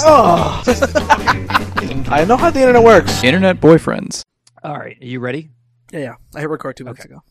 [0.00, 0.62] Oh.
[2.10, 3.22] I know how the internet works.
[3.22, 4.22] Internet boyfriends.
[4.64, 5.50] All right, are you ready?
[5.92, 6.14] Yeah, yeah.
[6.34, 7.12] I hit record two minutes Okay.
[7.12, 7.22] ago.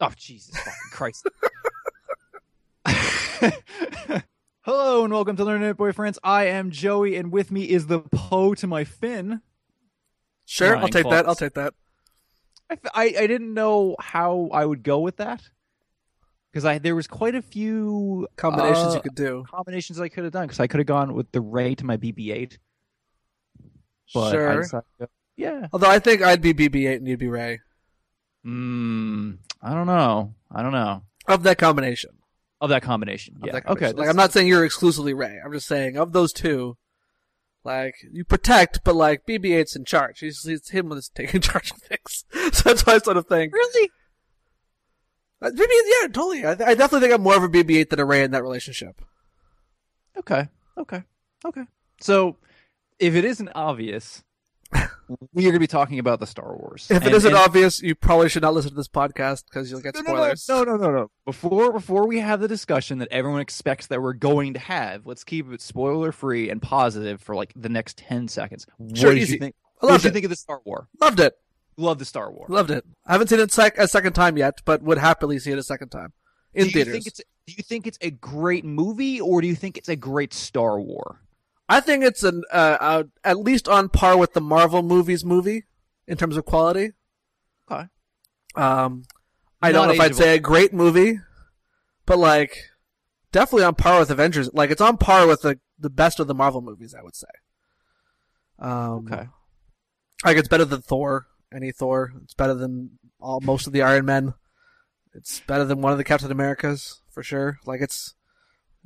[0.00, 1.26] Oh Jesus fucking Christ!
[4.62, 6.18] Hello and welcome to the Internet Boyfriends.
[6.22, 9.40] I am Joey, and with me is the Poe to my Finn.
[10.44, 11.26] Sure, Ryan I'll take that.
[11.26, 11.72] I'll take that.
[12.70, 15.42] I I didn't know how I would go with that
[16.54, 19.44] because I there was quite a few Combinations uh, you could do.
[19.50, 21.96] combinations I could have done because I could have gone with the Rey to my
[21.96, 22.58] BB-8,
[24.14, 24.62] but I Sure.
[24.62, 24.84] decided
[25.36, 25.66] yeah.
[25.72, 27.58] Although I think I'd be BB-8 and you'd be Rey.
[28.46, 30.34] Mm, I don't know.
[30.48, 32.10] I don't know Of that combination.
[32.60, 33.34] of that combination.
[33.42, 33.52] Of yeah.
[33.54, 33.90] that okay.
[33.92, 35.40] Like I'm not saying you're exclusively Rey.
[35.44, 36.76] I'm just saying of those two,
[37.64, 40.20] like you protect, but like BB-8's in charge.
[40.20, 42.24] He's, he's him that's taking charge of things.
[42.56, 43.52] so that's why I sort of think.
[43.52, 43.90] really.
[45.44, 45.72] Uh, Maybe
[46.02, 46.44] yeah, totally.
[46.44, 49.00] I, I definitely think I'm more of a BB-8 than a Rey in that relationship.
[50.16, 50.48] Okay.
[50.78, 51.02] Okay.
[51.44, 51.62] Okay.
[52.00, 52.36] So,
[52.98, 54.22] if it isn't obvious,
[54.72, 56.86] we are going to be talking about the Star Wars.
[56.90, 59.70] If it And- isn't and- obvious, you probably should not listen to this podcast because
[59.70, 60.48] you'll get No, spoilers.
[60.48, 61.10] No, no, no, no.
[61.24, 65.24] Before before we have the discussion that everyone expects that we're going to have, let's
[65.24, 68.66] keep it spoiler free and positive for like the next ten seconds.
[68.94, 69.32] Sure, what did easy.
[69.34, 69.54] you think?
[69.82, 70.12] I What loved did you it.
[70.14, 70.88] think of the Star War?
[71.00, 71.34] Loved it.
[71.76, 72.48] Love the Star Wars.
[72.50, 72.84] Loved it.
[73.06, 75.62] I haven't seen it sec- a second time yet, but would happily see it a
[75.62, 76.12] second time
[76.54, 76.92] in do you theaters.
[76.92, 79.96] think it's do you think it's a great movie or do you think it's a
[79.96, 81.20] great Star War?
[81.68, 85.64] I think it's an uh, uh, at least on par with the Marvel movies movie
[86.06, 86.92] in terms of quality.
[87.70, 87.86] Okay.
[88.54, 89.04] Um,
[89.60, 91.18] I don't know if I'd say a great movie,
[92.06, 92.70] but like
[93.32, 94.50] definitely on par with Avengers.
[94.52, 96.94] Like it's on par with the the best of the Marvel movies.
[96.94, 97.26] I would say.
[98.58, 99.26] Um, Okay.
[100.24, 102.12] Like it's better than Thor, any Thor.
[102.24, 104.34] It's better than all most of the Iron Men.
[105.14, 107.58] It's better than one of the Captain Americas for sure.
[107.66, 108.14] Like it's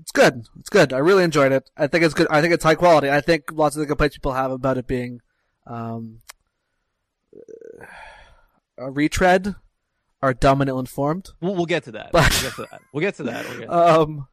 [0.01, 0.45] it's good.
[0.61, 0.93] It's good.
[0.93, 1.71] I really enjoyed it.
[1.77, 2.29] I think it's good.
[2.31, 3.11] I think it's high quality.
[3.11, 5.21] I think lots of the complaints people have about it being
[5.67, 6.21] um,
[8.77, 9.57] a retread
[10.23, 11.31] are dumb and ill-informed.
[11.41, 12.11] We'll, we'll get to that.
[12.13, 12.81] But- we'll get to that.
[12.93, 13.49] We'll get to that.
[13.49, 14.29] We'll get Um,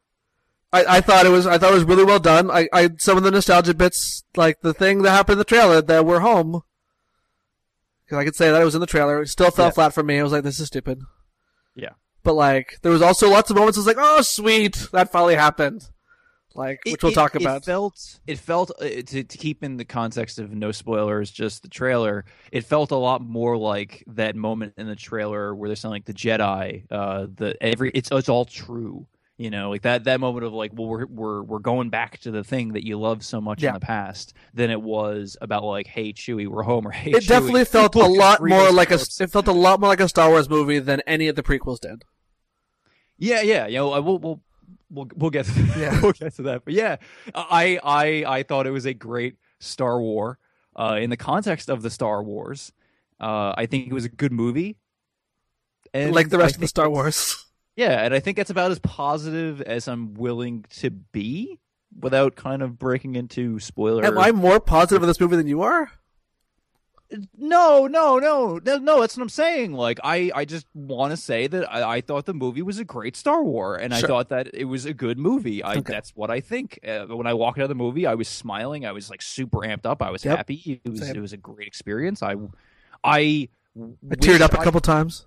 [0.72, 2.50] I, I thought it was I thought it was really well done.
[2.50, 5.80] I, I some of the nostalgia bits, like the thing that happened in the trailer,
[5.80, 6.62] that we're home.
[8.06, 9.20] Because I could say that it was in the trailer.
[9.22, 9.70] It still fell Yeah.
[9.72, 10.18] flat for me.
[10.18, 11.00] I was like, this is stupid.
[11.74, 11.90] Yeah.
[12.22, 13.76] But like, there was also lots of moments.
[13.76, 15.90] I was like, oh sweet, that finally happened.
[16.54, 17.64] Like, which It- we'll it- talk It about.
[17.66, 21.68] felt it felt uh, to to keep in the context of no spoilers, just the
[21.68, 22.24] trailer.
[22.50, 26.06] It felt a lot more like that moment in the trailer where they're saying like
[26.06, 29.06] the Jedi, uh, the every it's it's all true.
[29.38, 32.30] You know, like that that moment of like, well, we're we're we're going back to
[32.30, 33.68] the thing that you loved so much Yeah.
[33.70, 37.10] in the past than it was about like, hey Chewie, we're home, or hey.
[37.10, 38.94] it definitely felt a lot more like a.
[39.20, 41.80] It felt a lot more like a Star Wars movie than any of the prequels
[41.80, 42.02] did.
[43.18, 44.40] Yeah, yeah, you know, I- we'll we'll
[44.90, 45.76] we'll we'll get to that.
[45.78, 46.00] Yeah.
[46.02, 46.64] we'll get to that.
[46.64, 46.96] But yeah,
[47.34, 50.38] I I I thought it was a great Star War.
[50.74, 52.72] Uh, in the context of the Star Wars,
[53.20, 54.76] uh, I think it was a good movie.
[55.94, 57.42] And like the I rest of the Star Wars.
[57.76, 61.58] Yeah, and I think that's about as positive as I'm willing to be
[62.00, 64.04] without kind of breaking into spoiler.
[64.04, 65.90] Am I more positive of this movie than you are?
[67.38, 69.00] No, no, no, no, no.
[69.00, 69.72] That's what I'm saying.
[69.74, 72.84] Like, I, I just want to say that I, I thought the movie was a
[72.84, 75.62] great Star War, and I thought that it was a good movie.
[75.62, 75.92] I, Okay.
[75.92, 76.80] that's what I think.
[76.86, 78.84] Uh, when I walked out of the movie, I was smiling.
[78.84, 80.02] I was like super amped up.
[80.02, 80.36] I was Yep.
[80.36, 80.80] happy.
[80.84, 81.14] It was, Same.
[81.16, 82.22] it was a great experience.
[82.24, 82.32] I,
[83.04, 85.26] I, I teared up a couple times.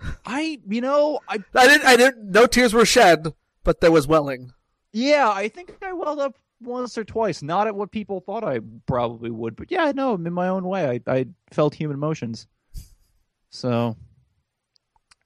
[0.24, 1.86] I, you know, I, I didn't.
[1.86, 2.30] I didn't.
[2.30, 3.34] No tears were shed,
[3.64, 4.52] but there was welling.
[4.92, 7.42] yeah, I think I welled up once or twice.
[7.42, 11.00] Not at what people thought I probably would, but yeah, no, in my own way,
[11.06, 12.46] I, I felt human emotions.
[13.50, 13.96] So.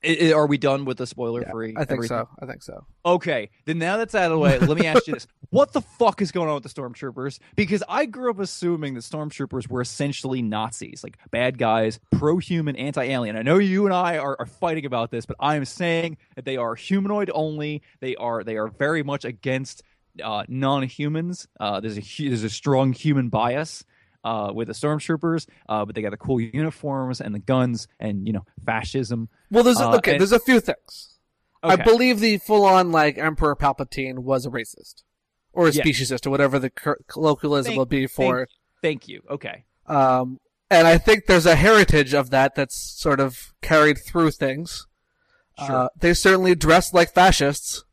[0.07, 1.75] I- are we done with the spoiler Yeah, free?
[1.77, 2.29] I think so.
[2.41, 2.85] I think so.
[3.05, 5.81] Okay, then now that's out of the way, let me ask you this: What the
[5.81, 7.39] fuck is going on with the stormtroopers?
[7.57, 13.37] Because I grew up assuming that stormtroopers were essentially Nazis, like bad guys, pro-human, anti-alien.
[13.37, 16.45] I know you and I are, are fighting about this, but I am saying that
[16.45, 17.83] they are humanoid only.
[18.01, 19.83] They are they are very much against
[20.23, 21.49] uh, non-humans.
[21.59, 23.85] Uh, there's a there's a strong human bias.
[24.25, 28.27] Uh, with the stormtroopers, uh, but they got the cool uniforms and the guns and
[28.27, 29.29] you know fascism.
[29.51, 30.13] Well, there's Uh, okay.
[30.13, 31.19] and- there's a few things.
[31.63, 35.03] I believe the full-on like Emperor Palpatine was a racist
[35.53, 35.83] or a Yeah.
[35.83, 38.49] speciesist or whatever the cur- colloquialism Thank- will be for.
[38.83, 39.21] Thank you.
[39.31, 39.65] Okay.
[39.87, 44.87] Um, and I think there's a heritage of that that's sort of carried through things.
[45.59, 45.75] Sure.
[45.77, 47.85] Uh, they certainly dress like fascists.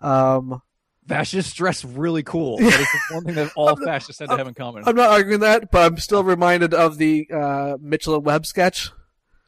[0.00, 0.62] Um,
[1.08, 2.58] Fascists dress really cool.
[2.68, 4.84] That is the one thing that all fascists had to have in common.
[4.86, 8.90] I'm not arguing that, but I'm still reminded of the uh, Mitchell and Webb sketch.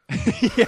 [0.56, 0.64] yeah,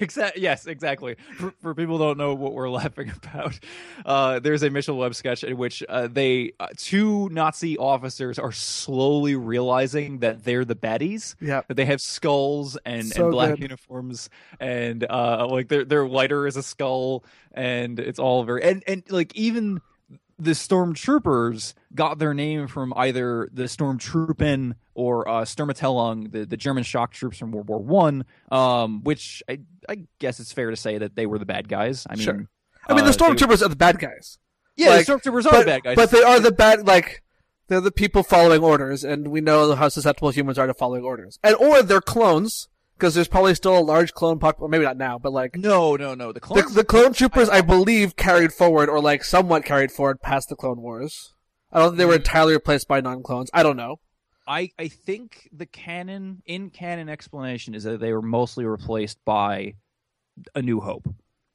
[0.00, 0.42] Exactly.
[0.42, 1.16] Yes, exactly.
[1.36, 3.58] For, for people who don't know what we're laughing about,
[4.06, 8.52] uh, there's a Mitchell Webb sketch in which uh, they uh, two Nazi officers are
[8.52, 11.34] slowly realizing that they're the baddies.
[11.40, 11.62] Yeah.
[11.68, 13.60] That they have skulls and, So and black good.
[13.60, 18.82] uniforms, and uh, like their their lighter is a skull, and it's all very and
[18.86, 19.80] and like even
[20.38, 26.82] the stormtroopers got their name from either the Sturmtruppen or uh, Sturmabteilung, the, the German
[26.82, 28.24] shock troops from World War One.
[28.50, 32.06] Um, which I I guess it's fair to say that they were the bad guys.
[32.08, 32.48] I mean, Sure.
[32.88, 34.38] I mean, the uh, they- stormtroopers are the bad guys.
[34.76, 35.96] yeah, like, the stormtroopers are but, the bad guys.
[35.96, 37.22] but they are the bad like
[37.68, 41.38] they're the people following orders, and we know how susceptible humans are to following orders,
[41.42, 42.68] and or they're clones
[42.98, 44.70] because there's probably still a large clone population.
[44.70, 46.28] Maybe not now, but like no, no, no.
[46.28, 46.74] The the, clones.
[46.74, 50.80] the clone troopers, I believe, carried forward or like somewhat carried forward past the Clone
[50.80, 51.34] Wars.
[51.72, 52.08] I don't think they Mm.
[52.08, 53.50] were entirely replaced by non-clones.
[53.52, 53.96] I don't know.
[54.48, 59.74] I I think the canon in canon explanation is that they were mostly replaced by
[60.54, 61.08] A New Hope.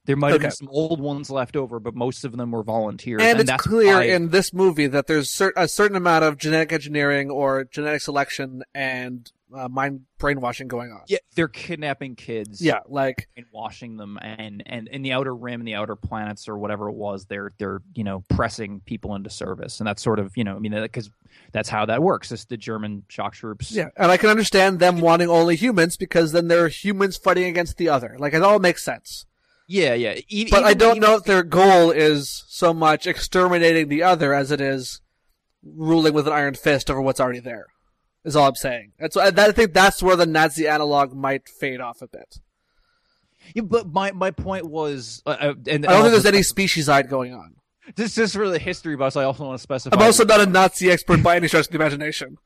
[0.06, 0.46] There might have Okay.
[0.46, 3.22] been some old ones left over, but most of them were volunteers.
[3.22, 6.38] And, it's that's clear why- in this movie that there's cer- a certain amount of
[6.38, 11.02] genetic engineering or genetic selection and uh, mind brainwashing going on.
[11.08, 12.62] yeah, they're kidnapping kids.
[12.62, 16.48] Yeah, like and washing them and and in the outer rim and the outer planets
[16.48, 20.20] or whatever it was they're they're you know pressing people into service and that's sort
[20.20, 21.10] of you know i mean because
[21.52, 25.02] that's how that works it's the german shock troops Yeah, and I can understand them
[25.02, 28.16] wanting only humans because then they're humans fighting against the other.
[28.18, 29.26] Like it all makes sense.
[29.72, 33.88] Yeah yeah E- But I don't even- know if their goal is so much exterminating
[33.88, 35.02] the other as it is
[35.64, 37.68] ruling with an iron fist over what's already there.
[38.24, 38.92] Is all I'm saying.
[39.00, 42.40] That's I I think that's where the Nazi analog might fade off a bit.
[43.56, 46.40] Yeah, but my my point was uh, uh, and I don't think there's also- any
[46.42, 47.56] specieside going on.
[47.96, 50.46] this is for the history buffs i also want to specify I'm also not a
[50.46, 52.38] Nazi expert by any stretch of the imagination.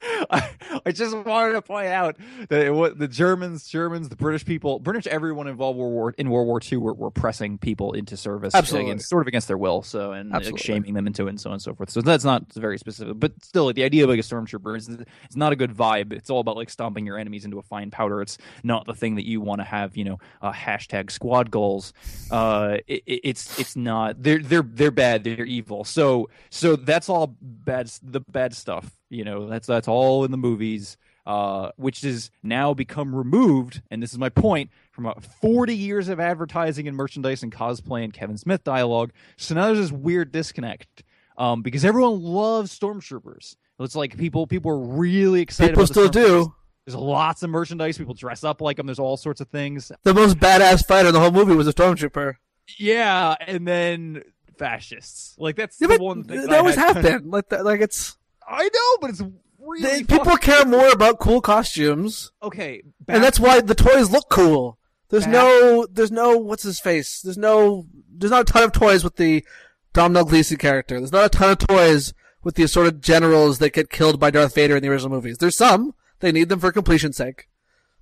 [0.30, 0.50] I,
[0.86, 2.16] I just wanted to point out
[2.48, 6.46] that it, the Germans, Germans, the British people, British, everyone involved World War in World
[6.46, 8.90] War II were, were pressing people into service, Absolutely.
[8.90, 11.50] against, sort of against their will, so and like, shaming them into it, and so
[11.50, 11.90] on and so forth.
[11.90, 14.88] So that's not very specific, but still, like, the idea of like a stormtrooper is
[14.88, 16.12] it's not a good vibe.
[16.12, 18.22] It's all about like stomping your enemies into a fine powder.
[18.22, 21.92] It's not the thing that you want to have, you know, uh, hashtag squad goals.
[22.30, 24.22] Uh, it- it's it's not.
[24.22, 25.24] They're they're they're bad.
[25.24, 25.84] They're evil.
[25.84, 27.90] So so that's all bad.
[28.02, 28.97] The bad stuff.
[29.10, 30.96] You know, that's that's all in the movies.
[31.26, 36.08] Uh, which has now become removed, and this is my point, from about 40 years
[36.08, 39.12] of advertising and merchandise and cosplay and Kevin Smith dialogue.
[39.36, 41.04] So now there's this weird disconnect
[41.36, 43.56] um, because everyone loves stormtroopers.
[43.78, 45.72] It's like people people are really excited.
[45.72, 46.54] People still do.
[46.86, 47.98] There's lots of merchandise.
[47.98, 48.86] People dress up like them.
[48.86, 49.92] There's all sorts of things.
[50.04, 52.36] The most badass fighter in the whole movie was a stormtrooper.
[52.78, 54.22] Yeah, and then
[54.58, 55.34] fascists.
[55.36, 57.30] Like that's Yeah, the one thing that that always happened.
[57.30, 58.16] Like that, like it's
[58.48, 59.22] I know, but it's
[59.58, 64.28] really they, people care more about cool costumes, Okay, and that's why the toys look
[64.30, 64.78] cool.
[65.10, 67.20] There's Back- no, there's no what's his face.
[67.22, 69.44] There's no, there's not a ton of toys with the
[69.92, 70.98] Domhnall Gleeson character.
[70.98, 72.12] There's not a ton of toys
[72.42, 75.38] with the assorted generals that get killed by Darth Vader in the original movies.
[75.38, 75.94] There's some.
[76.20, 77.48] They need them for completion's sake,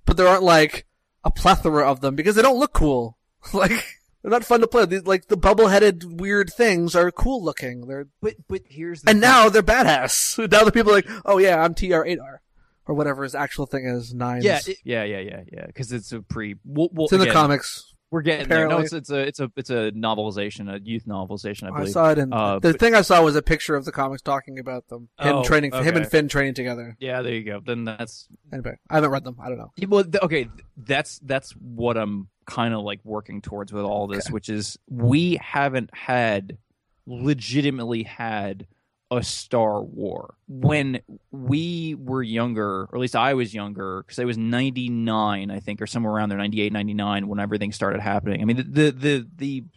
[0.05, 0.85] but there aren't like
[1.23, 3.17] a plethora of them because they don't look cool.
[3.53, 3.96] like
[4.27, 4.85] they're not fun to play.
[4.85, 7.87] These, like the bubble-headed weird things are cool looking.
[7.87, 9.21] They're but but here's the and thing.
[9.21, 10.37] now they're badass.
[10.51, 12.39] Now the people are like, oh yeah, I'm TR8R
[12.87, 14.13] or whatever his actual thing is.
[14.13, 14.41] Nine.
[14.41, 16.55] yeah it- yeah yeah yeah yeah because it's a pre.
[16.65, 17.93] We'll, we'll, it's in the comics.
[18.09, 18.69] We're getting there.
[18.69, 21.87] No, it's it's a it's a it's a novelization, a youth novelization, I believe.
[21.89, 23.91] I, saw it in Uh, the but- thing I saw was a picture of the
[23.91, 25.09] comics talking about them.
[25.19, 26.07] Him Oh, training, him and.
[26.09, 26.95] Finn training together.
[26.99, 27.59] yeah, there you go.
[27.65, 29.35] Then that's Anyway, I haven't read them.
[29.41, 29.71] I don't know.
[29.89, 34.27] Well, th- okay, that's that's what I'm kind of like working towards with all this,
[34.27, 34.33] Okay.
[34.33, 36.57] which is we haven't had
[37.05, 38.67] legitimately had
[39.09, 40.99] a Star War when
[41.31, 45.81] we were younger, or at least I was younger, because I was 99, I think,
[45.81, 48.41] or somewhere around there, 98, 99, when everything started happening.
[48.41, 49.25] I mean, the the the,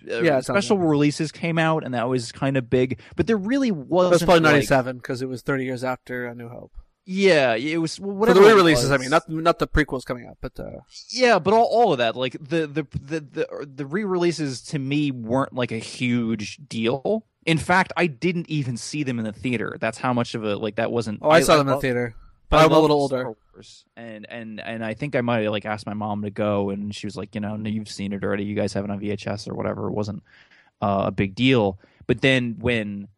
[0.06, 0.88] the uh, Yeah, special right.
[0.88, 4.12] releases came out, and that was kind of big, but there really wasn't.
[4.12, 6.72] It was probably '97 because it was 30 years after A New Hope.
[7.06, 10.26] yeah, it was well, For whatever the re-releases, I mean, not not the prequels coming
[10.26, 13.87] out, but uh, Yeah, but all, all of that, like the the the the, the
[13.87, 17.26] re-releases to me weren't like a huge deal.
[17.47, 19.76] In fact, I didn't even see them in the theater.
[19.80, 21.20] That's how much of a like that wasn't.
[21.23, 22.14] oh, I, saw them in the theater.
[22.50, 23.32] But I'm a little older.
[23.97, 26.94] And and and I think I might have like asked my mom to go, and
[26.94, 28.44] she was like, you know, no, you've seen it already.
[28.44, 29.88] You guys have it on VHS or whatever.
[29.88, 30.23] It wasn't
[30.82, 31.78] uh, a big deal.
[32.06, 33.09] But then when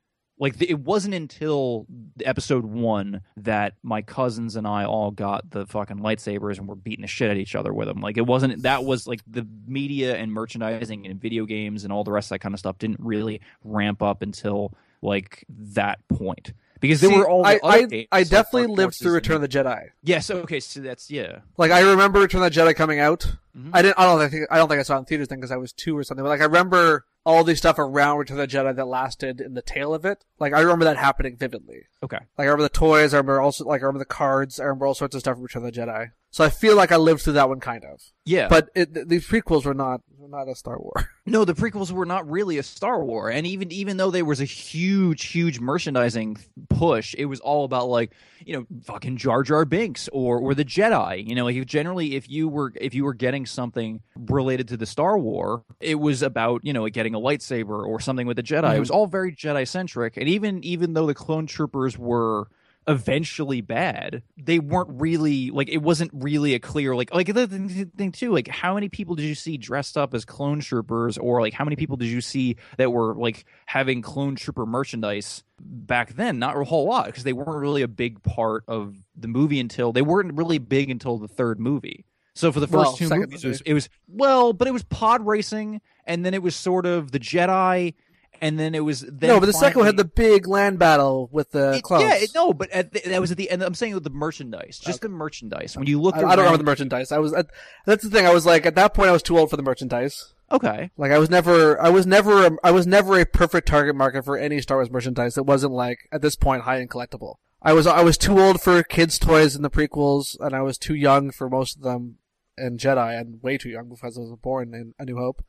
[0.42, 1.86] like the, it wasn't until
[2.24, 7.02] episode one that my cousins and I all got the fucking lightsabers and were beating
[7.02, 8.00] the shit at each other with them.
[8.00, 12.02] Like it wasn't that was like the media and merchandising and video games and all
[12.02, 16.52] the rest of that kind of stuff didn't really ramp up until like that point
[16.80, 19.44] because there See, were all the I, I, I definitely Dark lived through Return and-
[19.44, 19.90] of the Jedi.
[20.02, 21.38] Yes, okay, so that's yeah.
[21.56, 23.20] Like I remember Return of the Jedi coming out.
[23.56, 23.70] Mhm.
[23.72, 23.98] I didn't.
[24.00, 24.46] I don't think.
[24.50, 26.24] I don't think I saw it in theaters then because I was two or something.
[26.24, 29.54] But like I remember all the stuff around Return of the Jedi that lasted in
[29.54, 30.24] the tail of it.
[30.38, 31.86] Like I remember that happening vividly.
[32.02, 32.18] Okay.
[32.36, 33.14] Like I remember the toys.
[33.14, 34.58] I remember also like I remember the cards.
[34.58, 36.10] I remember all sorts of stuff from Return of the Jedi.
[36.32, 38.00] So I feel like I lived through that one kind of.
[38.24, 38.48] Yeah.
[38.48, 41.04] But it, th- these prequels were not were not a Star Wars.
[41.24, 44.40] No, the prequels were not really a Star War, and even even though there was
[44.40, 46.36] a huge, huge merchandising
[46.68, 48.12] push, it was all about like
[48.44, 51.24] you know fucking Jar Jar Binks or or the Jedi.
[51.24, 54.84] You know, like generally if you were if you were getting something related to the
[54.84, 58.56] Star War, it was about you know getting a lightsaber or something with the Jedi.
[58.56, 58.80] It mm-hmm.
[58.80, 62.48] was all very Jedi centric, and even even though the clone troopers were
[62.88, 68.10] eventually bad they weren't really like it wasn't really a clear like like the thing
[68.10, 71.52] too like how many people did you see dressed up as clone troopers or like
[71.52, 76.38] how many people did you see that were like having clone trooper merchandise back then?
[76.38, 79.92] Not a whole lot because they weren't really a big part of the movie until
[79.92, 82.04] they weren't really big until the third movie.
[82.34, 84.82] So for the first Well, two movies it was, it was well but it was
[84.84, 87.94] pod racing and then it was sort of the jedi
[88.42, 91.30] and then it was then no, but the second one had the big land battle
[91.32, 92.02] with the it- clones.
[92.02, 93.62] Yeah, it, no, but at the, that was at the end.
[93.62, 95.76] I'm saying with the merchandise, just the merchandise.
[95.76, 97.12] When you look, I, I don't remember the merchandise.
[97.12, 97.32] I was.
[97.32, 97.44] I,
[97.86, 98.26] that's the thing.
[98.26, 99.08] I was like at that point.
[99.08, 100.34] I was too old for the merchandise.
[100.50, 103.96] Okay, Like I was never, I was never, a, I was never a perfect target
[103.96, 107.36] market for any Star Wars merchandise that wasn't like at this point high end collectible.
[107.62, 110.76] I was, I was too old for kids' toys in the prequels, and I was
[110.76, 112.18] too young for most of them
[112.58, 115.42] in Jedi, and way too young because I was born in A New Hope.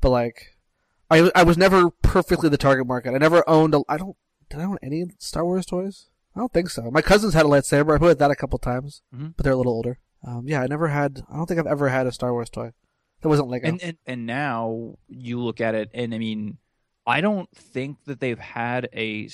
[0.00, 0.55] But like,
[1.10, 3.14] I, I was never perfectly the target market.
[3.14, 3.74] I never owned.
[3.74, 4.16] A, I don't.
[4.50, 6.08] Did I own any Star Wars toys?
[6.34, 6.90] I don't think so.
[6.90, 7.94] My cousins had a lightsaber.
[7.94, 9.34] I played with that a couple times, Mhm.
[9.36, 9.98] but they're a little older.
[10.26, 11.22] Um, yeah, I never had.
[11.30, 12.72] I don't think I've ever had a Star Wars toy
[13.20, 13.68] that wasn't Lego.
[13.68, 16.58] and, and and now you look at it, and I mean,
[17.06, 19.28] I don't think that they've had a.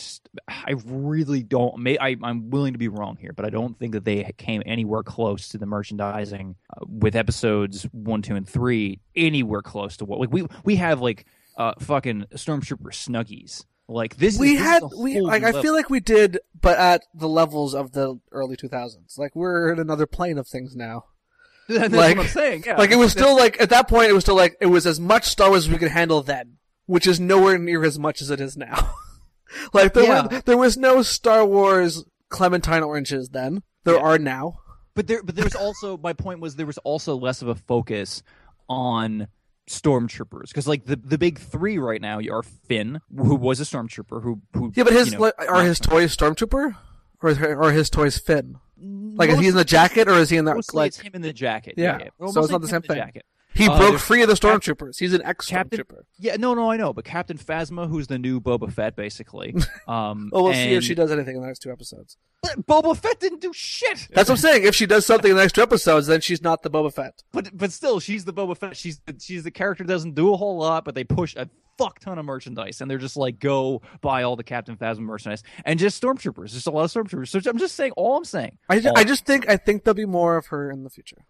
[0.48, 1.78] I really don't.
[1.78, 4.62] May I, I'm willing to be wrong here, but I don't think that they came
[4.66, 9.00] anywhere close to the merchandising uh, with episodes one, two, and three.
[9.16, 11.26] Anywhere close to what like we we have like
[11.56, 13.64] uh fucking stormtrooper snuggies.
[13.88, 15.62] Like this, we is, had we like I level.
[15.62, 19.18] feel like we did, but at the levels of the early 2000s.
[19.18, 21.06] Like we're in another plane of things now.
[21.68, 22.62] That's like- what I'm saying.
[22.66, 22.76] Yeah.
[22.76, 24.99] Like it was still like at that point, it was still like it was as
[25.00, 28.30] much Star Wars as we could handle then, which is nowhere near as much as
[28.30, 28.94] it is now.
[29.75, 30.26] like there Yeah.
[30.28, 33.62] were there was no Star Wars clementine oranges then.
[33.85, 34.00] There Yeah.
[34.02, 34.59] are now.
[34.94, 37.54] But there, but there was also my point was there was also less of a
[37.54, 38.23] focus
[38.68, 39.26] on
[39.72, 44.22] stormtroopers because like the the big three right now are Finn, who was a stormtrooper,
[44.22, 46.76] who who Yeah, but his you know, are his toys Stormtrooper,
[47.22, 48.58] or or his toys Finn?
[48.84, 50.88] Like is he in the jacket or is he in the Mostly like?
[50.88, 51.74] it's him in the jacket.
[51.76, 52.96] Yeah, Yeah, Well, so it's not the same in thing.
[52.96, 53.24] Jacket.
[53.54, 54.99] He Uh, broke free of the Cap- stormtroopers.
[54.99, 56.02] He's an ex Captain- stormtrooper.
[56.18, 59.54] Yeah, no, no, I know, but Captain Phasma, who's the new Boba Fett, basically.
[59.88, 62.16] Um, Oh, we'll see if she does anything in the next two episodes.
[62.42, 64.09] But Boba Fett didn't do shit.
[64.12, 64.64] That's what I'm saying.
[64.64, 67.23] If she does something in the next two episodes, then she's not the Boba Fett.
[67.32, 68.76] But but still, she's the Boba Fett.
[68.76, 71.49] She's the, she's the character that doesn't do a whole lot, but they push a
[71.78, 75.42] fuck ton of merchandise, and they're just like, go buy all the Captain Phasma merchandise,
[75.64, 76.50] and just stormtroopers.
[76.50, 77.28] Just a lot of stormtroopers.
[77.28, 79.85] So I'm just saying, all I'm saying, I, ju- all- I just think I think
[79.85, 81.25] there'll be more of her in the future.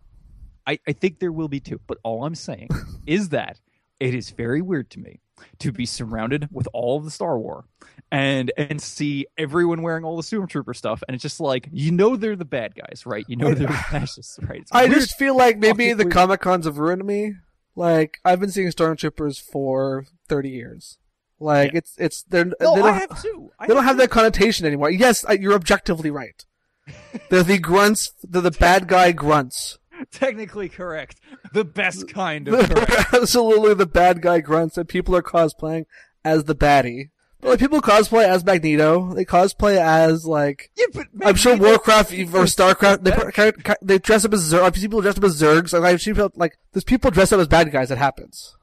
[0.67, 1.81] I, I think there will be too.
[1.87, 2.69] But all I'm saying
[3.07, 3.61] is that
[4.01, 5.21] it is very weird to me
[5.59, 7.65] to be surrounded with all of the Star War
[8.11, 12.17] and and see everyone wearing all the stormtrooper stuff, and it's just like you know
[12.17, 13.25] they're the bad guys, right?
[13.29, 14.61] You know they're the fascists, right?
[14.61, 14.95] It's I weird.
[14.95, 16.07] just feel like maybe the.
[16.07, 17.35] Comic Cons have ruined me.
[17.75, 20.99] Like I've been seeing stormtroopers for thirty years.
[21.41, 21.79] Like Yeah.
[21.79, 23.51] it's it's they're no, they don't I have too.
[23.59, 24.91] I they don't have that connotation anymore.
[24.91, 26.45] Yes, you're objectively right.
[27.31, 28.13] they're the grunts.
[28.23, 29.79] They're the bad guy grunts.
[30.13, 31.21] Technically correct.
[31.53, 33.13] The best kind of correct.
[33.13, 35.87] Absolutely the bad guy grunts, that people are cosplaying
[36.25, 37.11] as the baddie.
[37.43, 39.15] But like people cosplay as Magneto.
[39.15, 43.03] They cosplay as like Yeah, but I'm sure Warcraft or Starcraft.
[43.03, 44.75] They they dress up as Zerg.
[44.75, 45.73] People dressed up as Zergs.
[45.73, 47.89] Like, I've seen people like there's people dressed up as bad guys.
[47.89, 48.57] That happens.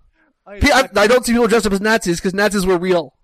[0.47, 3.15] I, I, I don't see people dressed up as Nazis because Nazis were real.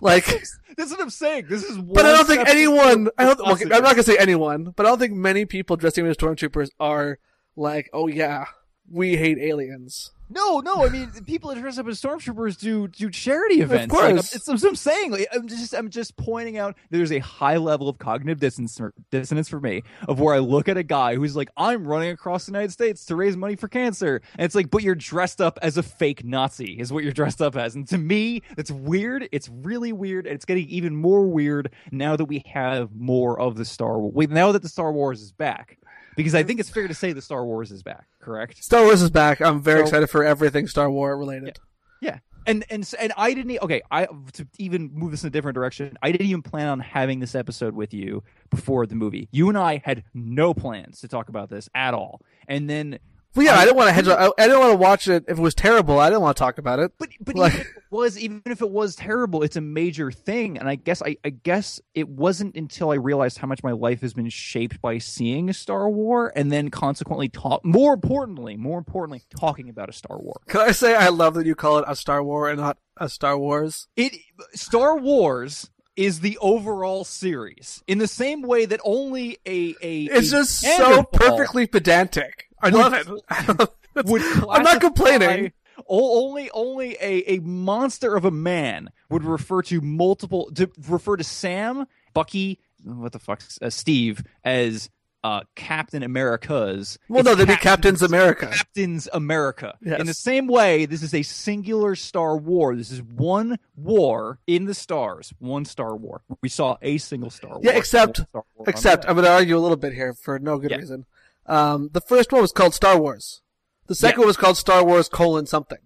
[0.00, 0.26] Like,
[0.76, 1.46] That's what I'm saying.
[1.48, 1.76] This is.
[1.76, 3.08] but I don't think anyone.
[3.18, 3.38] I don't.
[3.38, 3.72] Positive.
[3.72, 7.18] I'm not gonna say anyone, but I don't think many people dressing as stormtroopers are
[7.60, 8.46] like, oh yeah,
[8.90, 10.10] we hate aliens.
[10.32, 10.86] No, no.
[10.86, 13.92] I mean, people that dress up as stormtroopers do do charity events.
[13.92, 14.12] Of course.
[14.12, 15.10] Like, it's, that's I'm saying.
[15.10, 19.48] Like, I'm just I'm just pointing out there's a high level of cognitive dissonance dissonance
[19.48, 22.52] for me of where I look at a guy who's like, I'm running across the
[22.52, 25.76] United States to raise money for cancer, and it's like, but you're dressed up as
[25.76, 29.28] a fake Nazi is what you're dressed up as, and to me, that's weird.
[29.32, 33.56] It's really weird, and it's getting even more weird now that we have more of
[33.56, 34.28] the Star Wars.
[34.28, 35.76] Now that the Star Wars is back.
[36.16, 38.62] Because I think it's fair to say the Star Wars is back, correct?
[38.62, 39.40] Star Wars is back.
[39.40, 41.58] I'm very So- excited for everything Star Wars related.
[42.00, 42.18] Yeah.
[42.46, 43.82] and and and I didn't okay.
[43.90, 45.96] I to even move this in a different direction.
[46.02, 49.28] I didn't even plan on having this episode with you before the movie.
[49.30, 52.22] You and I had no plans to talk about this at all.
[52.48, 52.98] And then,
[53.36, 54.08] Well, yeah, I didn't want to hedge.
[54.08, 56.00] I, I didn't want to watch it if it was terrible.
[56.00, 56.92] I didn't want to talk about it.
[56.98, 60.10] but but Like- even if it was even if it was terrible, it's a major
[60.10, 60.58] thing.
[60.58, 64.00] And I guess I I guess it wasn't until I realized how much my life
[64.00, 67.64] has been shaped by seeing a Star War, and then consequently talk.
[67.64, 70.40] More importantly, more importantly, talking about a Star War.
[70.48, 73.08] Can I say I love that you call it a Star War and not a
[73.08, 73.86] Star Wars?
[73.96, 74.12] it
[74.54, 80.28] Star Wars is the overall series in the same way that only a a It's
[80.28, 82.46] a just so perfectly pedantic.
[82.62, 83.68] I Would- love it.
[84.06, 85.52] would I'm not complaining.
[85.88, 91.24] Only only a, a monster of a man would refer to multiple to refer to
[91.24, 94.90] Sam, Bucky, what the fuck, uh, Steve as
[95.24, 96.98] uh, Captain America's.
[97.08, 98.46] Well, no, they'd be Captain's- America.
[98.48, 99.76] Captain's America.
[99.82, 100.00] Yes.
[100.00, 102.74] In the same way, this is a singular Star War.
[102.76, 106.20] This is one war in the stars, one Star War.
[106.42, 107.60] We saw a single Star War.
[107.62, 108.20] Yeah, except-
[108.66, 110.76] Except, I'm going to argue a little bit here for no good Yeah.
[110.78, 111.06] reason.
[111.50, 113.42] Um, the first one was called Star Wars.
[113.86, 115.78] The second one was called Star Wars colon something.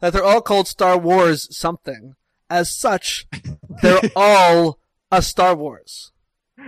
[0.00, 2.14] That they're all called Star Wars something.
[2.50, 3.26] As such,
[3.82, 4.78] they're all
[5.12, 6.10] a Star Wars.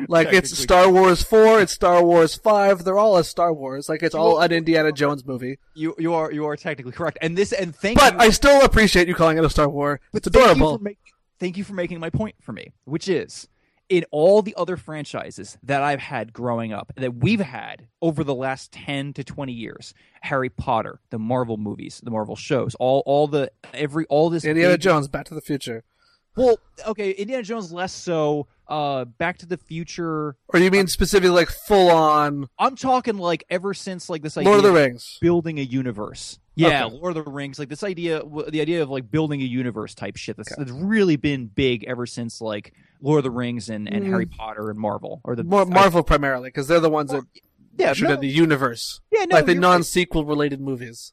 [0.09, 3.89] Like it's Star Wars 4, it's Star Wars 5, they're all a Star Wars.
[3.89, 5.59] Like it's all an Indiana Jones movie.
[5.75, 7.19] You you are you are technically correct.
[7.21, 8.21] And this and thank But you.
[8.21, 10.01] I still appreciate you calling it a Star War.
[10.13, 10.79] It's Thank you, adorable.
[10.79, 10.99] for make,
[11.39, 13.49] thank you for making my point for me, which is
[13.89, 18.35] in all the other franchises that I've had growing up, that we've had over the
[18.35, 23.27] last 10 to 20 years Harry Potter, the Marvel movies, the Marvel shows, all, all
[23.29, 24.45] the, every, all this.
[24.45, 25.85] Indiana big- Jones, Back to the Future.
[26.37, 28.47] Well, okay, Indiana Jones less so.
[28.67, 30.37] Uh, Back to the Future.
[30.49, 34.37] Or do you mean specifically like full on I'm talking like ever since like this
[34.39, 35.19] idea Lord of the Rings?
[35.21, 36.39] building a universe.
[36.57, 36.97] Yeah, Okay.
[36.97, 40.17] Lord of the Rings, like this idea, the idea of like building a universe type
[40.17, 40.37] shit.
[40.37, 42.73] That's, that's really been big ever since like
[43.03, 44.09] Lord of the Rings and, and Mm.
[44.09, 47.25] Harry Potter and Marvel, or the Mar- Marvel primarily, because they're the ones that
[47.77, 49.01] yeah, should no, have the universe.
[49.11, 49.85] yeah, no, like the you're non right.
[49.85, 51.13] sequel related movies.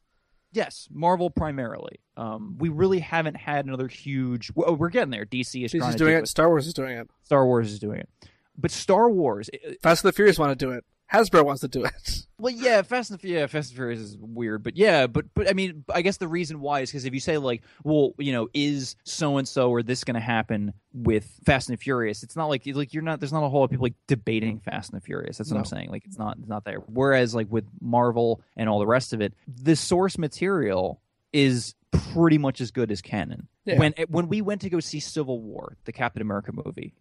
[0.54, 2.00] Yes, Marvel primarily.
[2.18, 4.52] Um, we really haven't had another huge.
[4.54, 5.26] Well, we're getting there.
[5.26, 7.10] DC is trying DC's to doing do it, Star Wars is doing it.
[7.24, 8.10] Star Wars is doing it,
[8.58, 9.50] but Star Wars.
[9.54, 10.84] it- Fast and the Furious want to do it.
[11.12, 12.26] Hasbro wants to do it.
[12.42, 15.54] Well, yeah, Fast and yeah, Fast and Furious is weird, but yeah, but but I
[15.54, 18.50] mean, I guess the reason why is because if you say like, well, you know,
[18.52, 22.24] is so and so or this going to happen with Fast and Furious?
[22.24, 23.20] It's not like like you're not.
[23.20, 25.38] There's not a whole lot of people like debating Fast and Furious.
[25.38, 25.92] That's what I'm saying.
[25.92, 26.80] Like it's not it's not there.
[26.88, 31.00] Whereas like with Marvel and all the rest of it, the source material
[31.32, 33.48] is pretty much as good as canon.
[33.66, 33.78] Yeah.
[33.78, 36.96] When when we went to go see Civil War, the Captain America movie.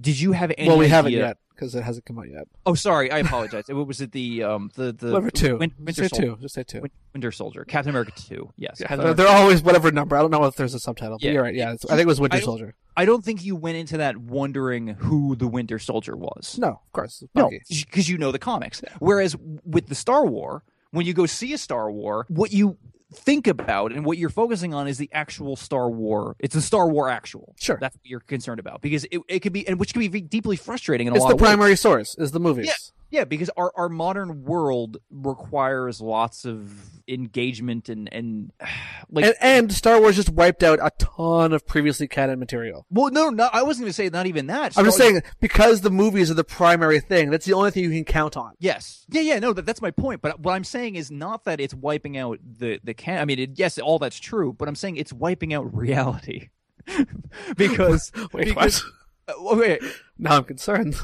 [0.00, 0.68] Did you have any?
[0.68, 2.46] well, we haven't yet because it hasn't come out yet.
[2.64, 3.68] Oh, sorry, I apologize.
[3.68, 5.56] It was it the um the the Whatever two.
[5.58, 6.26] Win- Winter Soldier.
[6.26, 6.38] two.
[6.40, 6.80] Just say two.
[6.80, 8.52] Win- Winter Soldier, Captain America two.
[8.56, 10.16] Yes, Yeah, they're, America- they're always whatever number.
[10.16, 11.18] I don't know if there's a subtitle.
[11.18, 11.32] But Yeah.
[11.32, 11.54] you're right.
[11.54, 12.74] Yeah, it's, I think it was Winter I Soldier.
[12.96, 16.56] I don't think you went into that wondering who the Winter Soldier was.
[16.58, 17.22] No, of course.
[17.34, 18.82] No, because you know the comics.
[18.98, 22.76] Whereas with the Star War, when you go see a Star War, what you
[23.12, 26.36] think about and what you're focusing on is the actual Star War.
[26.38, 27.54] It's the Star War actual.
[27.58, 27.78] Sure.
[27.80, 30.56] That's what you're concerned about because it, it could be and which can be deeply
[30.56, 31.48] frustrating in a It's lot the of ways.
[31.48, 32.14] primary source.
[32.18, 32.66] Is the movies.
[32.66, 32.74] Yeah.
[33.10, 36.70] Yeah, because our, our modern world requires lots of
[37.08, 38.52] engagement and and
[39.10, 42.86] like And, and Star Wars just wiped out a ton of previously canon material.
[42.88, 44.78] well no no I wasn't going to say not even that.
[44.78, 47.30] I'm just Star- saying because the movies are the primary thing.
[47.30, 48.52] That's the only thing you can count on.
[48.60, 49.04] Yes.
[49.08, 50.22] Yeah, yeah, no, that, that's my point.
[50.22, 53.20] But what I'm saying is not that it's wiping out the the can.
[53.20, 56.50] I mean, it, yes, all that's true, but I'm saying it's wiping out reality
[57.56, 58.84] because Wait, because,
[59.26, 59.52] what?
[59.52, 59.82] uh, wait,
[60.18, 60.94] Now I'm concerned.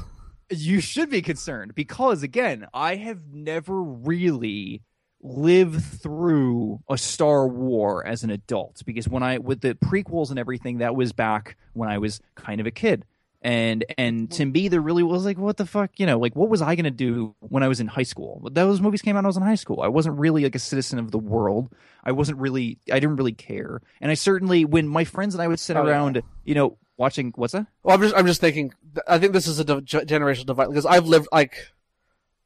[0.51, 4.83] You should be concerned because again, I have never really
[5.23, 10.39] lived through a Star War as an adult because when I with the prequels and
[10.39, 13.05] everything that was back when I was kind of a kid.
[13.43, 16.49] And and to me there really was like what the fuck, you know, like what
[16.49, 18.49] was I going to do when I was in high school?
[18.51, 19.83] Those movies came out when I was in high school.
[19.83, 21.73] I wasn't really like a citizen of the world.
[22.03, 23.83] I wasn't really I didn't really care.
[24.01, 25.91] And I certainly when my friends and I would sit Oh, yeah.
[25.91, 27.67] around, you know, watching what's that?
[27.83, 28.73] Well, I'm just I'm just thinking.
[29.07, 31.57] I think this is a generational divide because I've lived like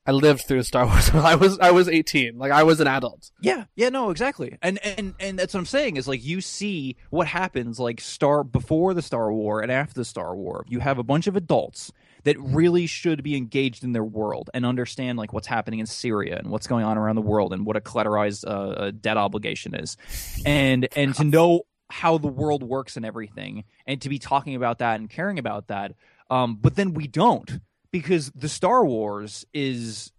[0.06, 1.10] I lived through Star Wars.
[1.10, 2.38] I was I was 18.
[2.38, 3.30] Like I was an adult.
[3.40, 6.96] Yeah, yeah, no, exactly, and and and that's what I'm saying is like you see
[7.10, 10.64] what happens like Star before the Star War and after the Star War.
[10.68, 11.92] You have a bunch of adults
[12.24, 16.36] that really should be engaged in their world and understand like what's happening in Syria
[16.36, 19.96] and what's going on around the world and what a collateralized uh, debt obligation is,
[20.44, 24.78] and and to know how the world works and everything, and to be talking about
[24.78, 25.94] that and caring about that.
[26.30, 30.12] Um, but then we don't because the Star Wars is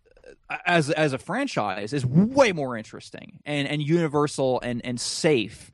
[0.66, 5.72] as as a franchise is way more interesting and and universal and and safe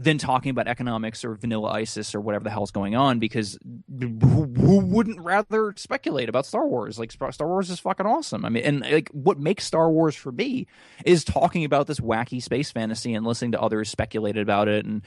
[0.00, 3.18] than talking about economics or vanilla ISIS or whatever the hell's going on.
[3.18, 3.58] Because
[3.98, 4.16] who,
[4.56, 6.98] who wouldn't rather speculate about Star Wars?
[6.98, 8.46] Like Star Wars is fucking awesome.
[8.46, 10.66] I mean, and like what makes Star Wars for me
[11.04, 15.02] is talking about this wacky space fantasy and listening to others speculate about it and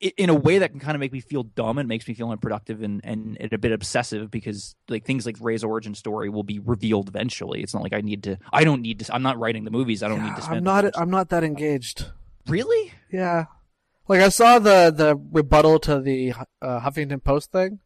[0.00, 2.30] in a way that can kind of make me feel dumb and makes me feel
[2.30, 6.60] unproductive and, and, a bit obsessive because like things like Rey's origin story will be
[6.60, 7.62] revealed eventually.
[7.62, 8.38] It's not like I need to.
[8.52, 9.12] I don't need to.
[9.14, 10.02] I'm not writing the movies.
[10.02, 10.58] I don't Yeah, need to spend.
[10.58, 10.96] I'm not.
[10.96, 12.06] I'm not that engaged.
[12.46, 12.92] really.
[13.10, 13.46] Yeah,
[14.08, 17.80] like I saw the the rebuttal to the uh, Huffington Post thing,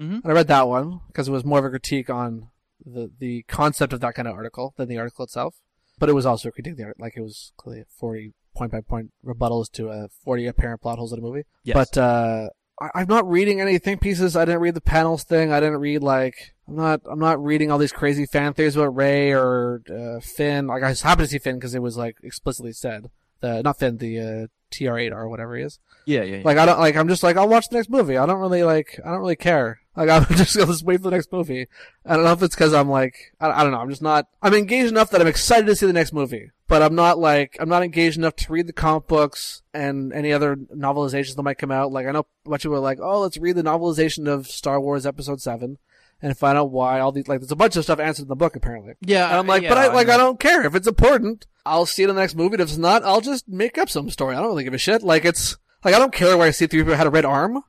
[0.00, 0.22] Mhm.
[0.22, 2.48] and I read that one because it was more of a critique on
[2.84, 5.56] the the concept of that kind of article than the article itself.
[5.98, 8.80] But it was also a critique of the like it was clearly forty point by
[8.80, 11.44] point rebuttals to a forty apparent plot holes in a movie.
[11.62, 11.74] Yes.
[11.74, 12.48] But uh,
[12.80, 14.34] I, I'm not reading any think pieces.
[14.36, 15.52] I didn't read the panels thing.
[15.52, 18.96] I didn't read like I'm not I'm not reading all these crazy fan theories about
[18.96, 20.66] Rey or uh, Finn.
[20.66, 23.78] Like I was happy to see Finn because it was like explicitly said the not
[23.78, 25.78] Finn the uh, TR8 or whatever he is.
[26.06, 26.36] yeah, yeah.
[26.36, 26.42] yeah.
[26.44, 28.16] Like I don't like I'm just like I'll watch the next movie.
[28.16, 29.80] I don't really like I don't really care.
[29.96, 31.66] Like I'm just gonna just wait for the next movie.
[32.04, 33.78] I don't know if it's because I'm like I, I don't know.
[33.78, 34.26] I'm just not.
[34.42, 37.56] I'm engaged enough that I'm excited to see the next movie, but I'm not like
[37.60, 41.58] I'm not engaged enough to read the comic books and any other novelizations that might
[41.58, 41.92] come out.
[41.92, 44.46] Like I know a bunch of people are like, oh, let's read the novelization of
[44.46, 45.78] Star Wars Episode Seven
[46.22, 48.36] and find out why all these like there's a bunch of stuff answered in the
[48.36, 48.94] book apparently.
[49.00, 50.14] yeah, And I'm like, yeah, but I like know.
[50.14, 51.46] I don't care if it's important.
[51.66, 52.54] I'll see it in the next movie.
[52.54, 54.34] And if it's not, I'll just make up some story.
[54.34, 55.02] I don't really give a shit.
[55.02, 57.62] Like it's like I don't care where I see three people had a red arm.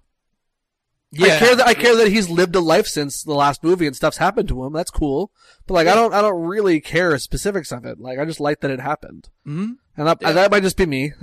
[1.15, 3.85] Yeah, I care that I care that he's lived a life since the last movie
[3.85, 4.73] and stuff's happened to him.
[4.73, 5.31] That's cool.
[5.67, 7.99] But like I don't I don't really care specifics of it.
[7.99, 9.29] Like I just like that it happened.
[9.45, 9.75] Mhm.
[9.95, 10.31] And that, Yeah.
[10.31, 11.13] that might just be me.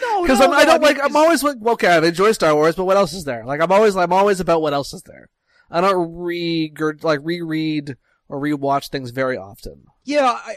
[0.00, 2.54] No, Because no, I'm I don't mean, like I'm always like okay, I enjoy Star
[2.54, 3.44] Wars, but what else is there?
[3.44, 5.28] Like I'm always I'm always about what else is there.
[5.70, 7.96] I don't re like reread
[8.28, 9.84] or rewatch things very often.
[10.04, 10.56] Yeah, I,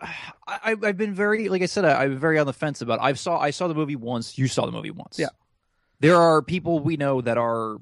[0.00, 0.14] I,
[0.46, 3.00] I, I've been very, like I said, I, I'm very on the fence about.
[3.00, 4.38] I saw, I saw the movie once.
[4.38, 5.18] You saw the movie once.
[5.18, 5.28] Yeah.
[6.00, 7.76] There are people we know that are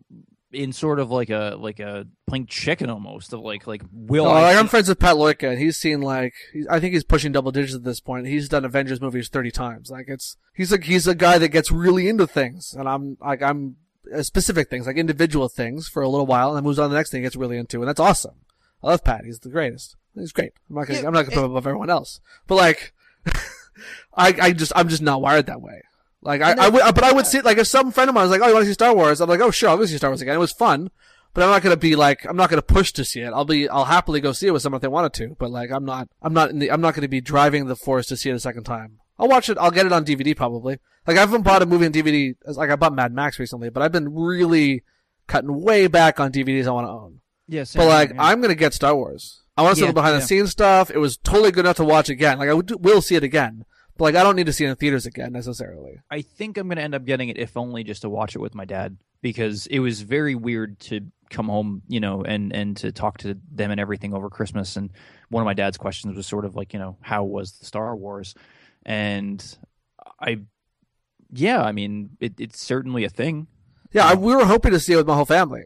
[0.53, 4.31] in sort of like a, like a playing chicken almost of like, like will Oh,
[4.31, 7.33] I I'm friends with Pat Loika, and he's seen like he's, I think he's pushing
[7.33, 8.27] double digits at this point.
[8.27, 9.91] He's done Avengers movies thirty times.
[9.91, 13.43] Like it's he's like he's a guy that gets really into things, and I'm like
[13.43, 13.77] I'm
[14.15, 16.93] Uh, specific things, like individual things, for a little while, and then moves on to
[16.93, 18.35] the next thing he gets really into, and that's awesome.
[18.83, 19.25] I love Pat.
[19.25, 19.97] He's the greatest.
[20.15, 20.53] He's great.
[20.69, 22.93] I'm not gonna Yeah, I'm not gonna put him above everyone else, but like
[24.15, 25.83] I I just I'm just not wired that way.
[26.23, 28.25] Like I, I would, uh, but I would see like if some friend of mine
[28.25, 29.87] was like, "Oh, you want to see Star Wars?" I'm like, "Oh, sure, I'll go
[29.87, 30.91] see Star Wars again." It was fun,
[31.33, 33.33] but I'm not gonna be like, I'm not gonna push to see it.
[33.33, 35.71] I'll be, I'll happily go see it with someone if they wanted to, but like,
[35.71, 38.31] I'm not, I'm not in the, I'm not gonna be driving the force to see
[38.31, 38.99] it a second time.
[39.19, 39.59] I'll watch it.
[39.59, 40.79] I'll get it on DVD probably.
[41.11, 42.37] Like I haven't bought a movie on DVD.
[42.47, 44.85] Like I bought Mad Max recently, but I've been really
[45.27, 47.21] cutting way back on DVDs I want to own.
[47.49, 49.43] Yeah, But like, I'm gonna get Star Wars.
[49.57, 50.89] I want to see Yeah, the behind the scenes stuff.
[50.89, 52.39] It was totally good enough to watch again.
[52.39, 53.65] Like I would, will see it again,
[53.97, 56.01] but like I don't need to see it in theaters again necessarily.
[56.09, 58.39] I think I'm going to end up getting it if only just to watch it
[58.39, 62.77] with my dad because it was very weird to come home, you know, and and
[62.77, 64.77] to talk to them and everything over Christmas.
[64.77, 64.91] And
[65.29, 67.97] one of my dad's questions was sort of like, you know, how was the Star
[67.97, 68.37] Wars?
[68.87, 69.45] And
[70.21, 70.39] I,
[71.33, 73.47] yeah, I mean, it, it's certainly a thing.
[73.93, 75.65] Yeah, I, we were hoping to see it with my whole family.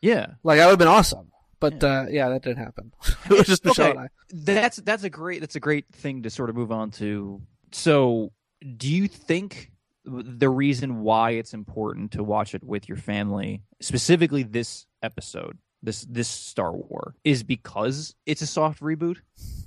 [0.00, 1.30] Yeah, Like that would have been awesome.
[1.60, 2.92] But uh, yeah, that didn't happen.
[3.26, 3.98] it was just Michelle Okay.
[3.98, 4.08] and I.
[4.32, 7.40] that's that's a great that's a great thing to sort of move on to.
[7.70, 8.32] So,
[8.76, 9.70] do you think
[10.04, 16.04] the reason why it's important to watch it with your family, specifically this episode, this
[16.10, 19.18] this Star War, is because it's a soft reboot?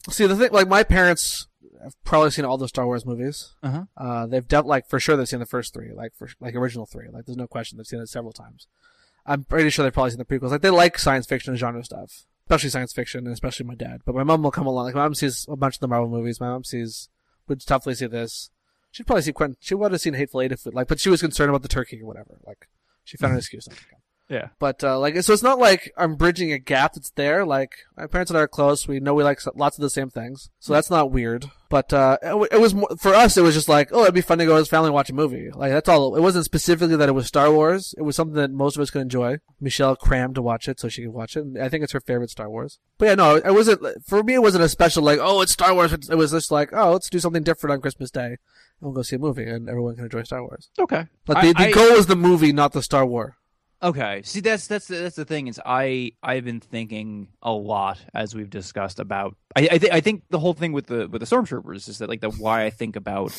[0.10, 1.47] See the thing, like my parents
[1.83, 3.53] have probably seen all the Star Wars movies.
[3.63, 3.83] Uh-huh.
[3.97, 6.85] Uh, they've def- like for sure they've seen the first three, like for like original
[6.85, 7.07] three.
[7.11, 8.67] Like there's no question they've seen it several times.
[9.25, 10.51] I'm pretty sure they've probably seen the prequels.
[10.51, 14.01] Like they like science fiction and genre stuff, especially science fiction, and especially my dad.
[14.05, 14.85] But my mom will come along.
[14.85, 16.39] Like my mom sees a bunch of the Marvel movies.
[16.39, 17.09] My mom sees
[17.47, 18.51] would definitely see this.
[18.91, 19.57] She'd probably see Quentin.
[19.59, 22.01] She would have seen Hateful Eight if like, but she was concerned about the turkey
[22.01, 22.38] or whatever.
[22.45, 22.67] Like
[23.03, 23.94] she found an excuse come.
[24.27, 24.47] Yeah.
[24.59, 27.45] But uh, like, so it's not like I'm bridging a gap that's there.
[27.45, 28.88] Like my parents and I are close.
[28.88, 31.45] We know we like lots of the same things, so that's not weird.
[31.69, 33.38] But uh, it, it was more, for us.
[33.38, 35.09] It was just like, oh, it'd be fun to go as a family and watch
[35.11, 35.49] a movie.
[35.53, 36.15] Like that's all.
[36.15, 37.93] It wasn't specifically that it was Star Wars.
[37.97, 39.38] It was something that most of us could enjoy.
[39.61, 41.41] Michelle crammed to watch it so she could watch it.
[41.41, 42.79] And I think it's her favorite Star Wars.
[42.97, 44.33] But yeah, no, it wasn't for me.
[44.35, 45.93] It wasn't a special like, oh, it's Star Wars.
[45.93, 48.25] It was just like, oh, let's do something different on Christmas Day.
[48.27, 48.38] And
[48.81, 50.69] we'll go see a movie, and everyone can enjoy Star Wars.
[50.79, 51.05] Okay.
[51.25, 53.38] But I- the, the I- goal is the movie, not the Star War.
[53.86, 54.24] Okay.
[54.24, 58.50] See, that's that's that's the thing is I I've been thinking a lot as we've
[58.50, 61.88] discussed about I I, th- I think the whole thing with the with the stormtroopers
[61.88, 63.32] is that like the why I think about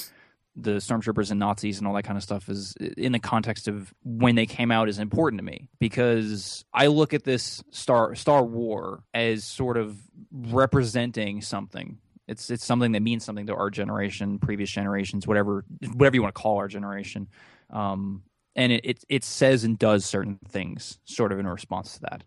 [0.54, 3.92] the stormtroopers and Nazis and all that kind of stuff is in the context of
[4.04, 8.44] when they came out is important to me because I look at this Star Star
[8.44, 9.98] War as sort of
[10.32, 16.16] representing something It's it's something that means something to our generation, previous generations, whatever whatever
[16.16, 17.28] you want to call our generation.
[17.70, 18.22] Um,
[18.56, 22.24] and it, it it says and does certain things, sort of in response to that.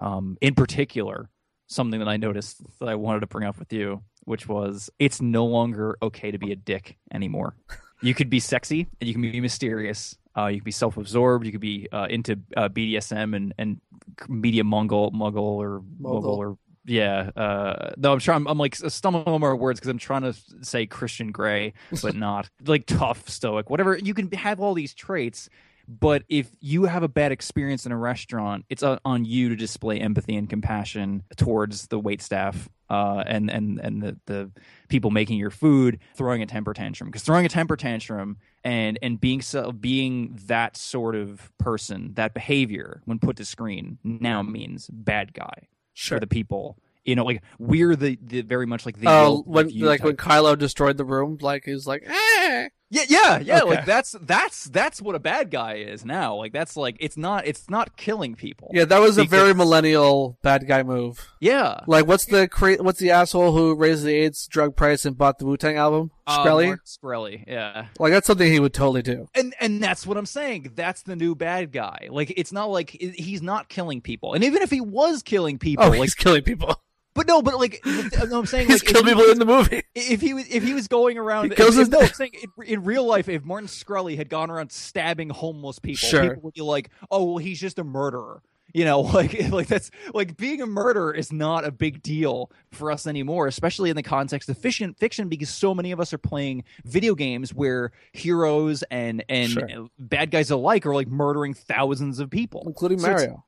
[0.00, 1.30] Um, in particular,
[1.68, 5.20] something that I noticed that I wanted to bring up with you, which was it's
[5.20, 7.56] no longer okay to be a dick anymore.
[8.02, 10.16] You could be sexy and you can be mysterious.
[10.36, 11.46] Uh, you could be self-absorbed.
[11.46, 13.80] You could be uh, into uh, BDSM and, and
[14.28, 16.34] media mongol, muggle or Mogul.
[16.34, 17.30] or yeah.
[17.36, 18.36] Uh, no, I'm trying.
[18.36, 22.48] I'm, I'm like stumbling over words because I'm trying to say Christian Grey, but not
[22.64, 23.96] like tough, stoic, whatever.
[23.96, 25.48] You can have all these traits,
[25.88, 29.56] but if you have a bad experience in a restaurant, it's on, on you to
[29.56, 34.50] display empathy and compassion towards the wait staff uh, and and and the, the
[34.88, 39.20] people making your food throwing a temper tantrum because throwing a temper tantrum and and
[39.20, 44.88] being so being that sort of person that behavior when put to screen now means
[44.92, 45.66] bad guy
[45.98, 46.16] Sure.
[46.16, 49.46] for the people you know like we're the, the very much like the Oh, Yelp
[49.46, 52.68] when like when Kylo destroyed the room, like he's like, eh.
[52.90, 53.60] Yeah, yeah, yeah.
[53.62, 53.70] Okay.
[53.76, 56.36] Like that's that's that's what a bad guy is now.
[56.36, 58.70] Like that's like it's not it's not killing people.
[58.72, 61.26] Yeah, that was a very millennial bad guy move.
[61.40, 61.80] yeah.
[61.86, 65.38] Like, what's the cra- what's the asshole who raised the AIDS drug price and bought
[65.38, 66.10] the Wu Tang album?
[66.26, 66.76] Uh, Skrelly.
[66.84, 67.86] Shkreli, yeah.
[67.98, 69.28] like that's something he would totally do.
[69.34, 70.72] And and that's what I'm saying.
[70.74, 72.08] That's the new bad guy.
[72.10, 74.34] Like it's not like he's not killing people.
[74.34, 76.80] And even if he was killing people, Oh, like he's killing people.
[77.16, 79.46] But no, but like no, I'm saying he's like, killed he people was- in the
[79.46, 79.82] movie.
[79.94, 82.64] if he was if he was going around He kills if, his- no, saying in,
[82.66, 86.22] in real life if Martin Shkreli had gone around stabbing homeless people Sure.
[86.28, 88.42] people would be like oh well he's just a murderer
[88.74, 92.90] you know like like that's like being a murderer is not a big deal for
[92.90, 96.18] us anymore especially in the context of fiction fiction because so many of us are
[96.18, 99.88] playing video games where heroes and and Sure.
[99.98, 103.44] bad guys alike are like murdering thousands of people including So Mario.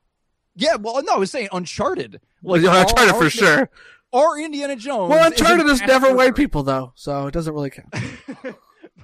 [0.55, 3.69] Yeah well no I was saying Uncharted Well, like our- Uncharted for sure.
[4.11, 7.53] Or Indiana Jones Well, is Uncharted an is never white people though, so it doesn't
[7.53, 7.87] really count.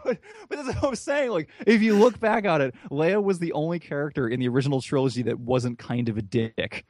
[0.03, 0.17] but,
[0.49, 1.29] but that's what I'm saying.
[1.31, 4.81] Like, if you look back on it, Leia was the only character in the original
[4.81, 6.85] trilogy that wasn't kind of a dick,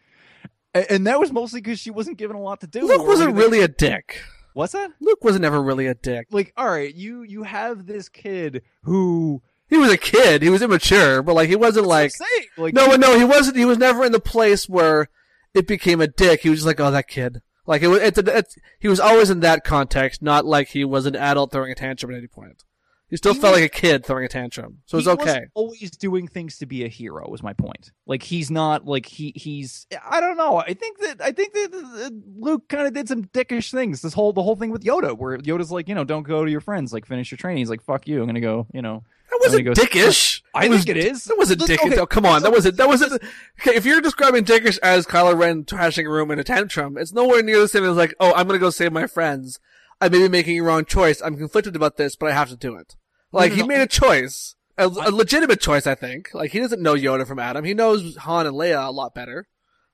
[0.74, 2.88] A- and that was mostly because she wasn't given a lot to do.
[2.88, 4.22] Luke wasn't really a dick.
[4.54, 4.92] What's that?
[5.02, 6.28] Luke was never really a dick.
[6.32, 10.42] Like, all right, you you have this kid who He was a kid.
[10.42, 13.18] He was immature, but like he wasn't like That's what I'm saying, like no, no.
[13.18, 13.58] He wasn't.
[13.58, 15.08] He was never in the place where
[15.54, 16.42] it became a dick.
[16.42, 17.42] He was just like, oh, that kid.
[17.66, 18.00] Like it was.
[18.02, 18.46] It, it,
[18.80, 22.12] he was always in that context, not like he was an adult throwing a tantrum
[22.14, 22.64] at any point.
[23.10, 25.46] He still He felt was- like a kid throwing a tantrum, so it's okay.
[25.56, 27.28] always doing things to be a hero.
[27.30, 27.92] Was my point.
[28.06, 29.88] Like he's not like he he's.
[30.08, 30.58] I don't know.
[30.58, 34.02] I think that I think that uh, Luke kind of did some dickish things.
[34.02, 36.52] This whole the whole thing with Yoda, where Yoda's like, you know, don't go to
[36.52, 36.94] your friends.
[36.94, 37.60] Like finish your training.
[37.60, 38.22] He's like, fuck you.
[38.22, 38.68] I'm gonna go.
[38.74, 39.04] You know.
[39.42, 40.42] That wasn't I'm gonna go- dickish.
[40.54, 41.26] I was, think it is.
[41.26, 41.86] That wasn't dickish.
[41.92, 42.78] okay, Oh, come on, that wasn't.
[42.78, 43.14] That wasn't.
[43.62, 47.12] Okay, if you're describing dickish as Kylo Ren trashing a room in a tantrum, it's
[47.14, 49.60] nowhere near the same as like, oh, I'm gonna go save my friends.
[50.02, 51.22] I may be making a wrong choice.
[51.22, 52.96] I'm conflicted about this, but I have to do it.
[53.32, 53.68] Like no, he no.
[53.68, 55.86] made a choice, a, I- a legitimate choice.
[55.88, 56.34] I think.
[56.34, 57.66] Like he doesn't know Yoda from Adam.
[57.66, 59.48] He knows Han and Leia a lot better.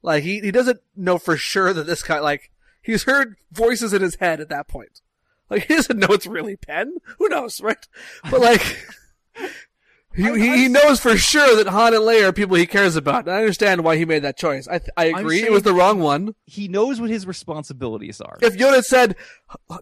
[0.03, 2.51] Like he he doesn't know for sure that this guy like
[2.81, 5.01] he's heard voices in his head at that point.
[5.49, 6.97] Like he doesn't know it's really Ben.
[7.19, 7.87] Who knows, right?
[8.29, 8.61] But like.
[10.13, 12.97] He, I- he, I'm knows for sure that Han and Leia are people he cares
[12.97, 14.67] about, and I understand why he made that choice.
[14.67, 16.35] I I agree, it was the wrong one.
[16.45, 18.37] He knows what his responsibilities are.
[18.41, 19.15] If Yoda said,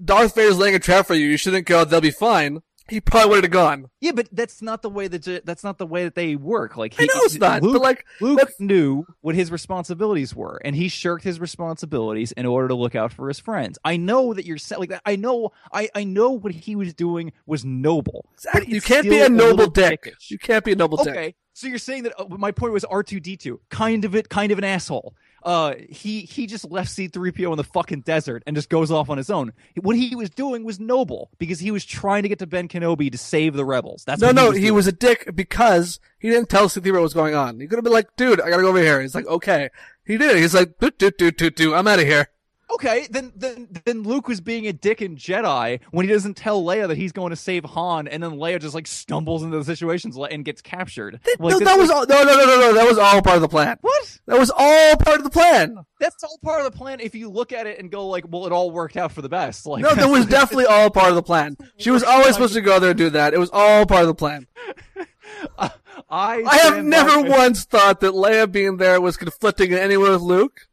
[0.06, 3.30] Darth Vader's laying a trap for you, you shouldn't go, they'll be fine, he probably
[3.30, 3.90] would have gone.
[4.02, 6.78] Yeah, but that's not the way that that's not the way that they work.
[6.78, 10.62] Like I he, know it's not, Luke, but like, Luke knew what his responsibilities were,
[10.64, 13.78] and he shirked his responsibilities in order to look out for his friends.
[13.84, 15.02] I know that you're like that.
[15.06, 15.52] I know.
[15.74, 18.26] I I know what he was doing was noble.
[18.54, 20.04] but you can't be a noble little dick.
[20.04, 20.32] dickish.
[20.32, 21.16] You can't be a noble dick.
[21.16, 24.16] Okay, so you're saying that uh, my point was R two D two, kind of
[24.16, 25.16] it, kind of an asshole.
[25.44, 28.92] Uh, he he just left C three PO in the fucking desert and just goes
[28.92, 29.54] off on his own.
[29.82, 33.12] What he was doing was noble because he was trying to get to Ben Kenobi
[33.12, 34.04] to save the rebels.
[34.06, 36.92] That's No, what no, he was he was a dick because he didn't tell C3PO
[36.94, 37.60] what was going on.
[37.60, 39.02] He could have been like, dude, I gotta go over here.
[39.02, 39.70] He's like, okay.
[40.06, 40.38] He did.
[40.38, 41.76] He's like, do, do, do, do, do.
[41.76, 42.30] I'm out of here.
[42.72, 46.64] Okay, then then then Luke was being a dick in Jedi when he doesn't tell
[46.64, 49.64] Leia that he's going to save Han, and then Leia just like stumbles into the
[49.64, 51.20] situations and gets captured.
[51.40, 52.74] Like, no, that was all, no, no, no, no, no.
[52.74, 53.78] That was all part of the plan.
[53.82, 54.20] what?
[54.28, 55.78] That was all part of the plan.
[56.00, 57.00] That's all part of the plan.
[57.00, 59.30] If you look at it and go like, well, it all worked out for the
[59.30, 59.66] best.
[59.66, 61.58] Like, No, that was definitely all part of the plan.
[61.78, 63.34] She was always supposed to go there and do that.
[63.34, 64.48] It was all part of the plan.
[65.58, 65.72] I
[66.10, 70.22] I have never once thought that Leia being there was conflicting in any way with
[70.22, 70.68] Luke,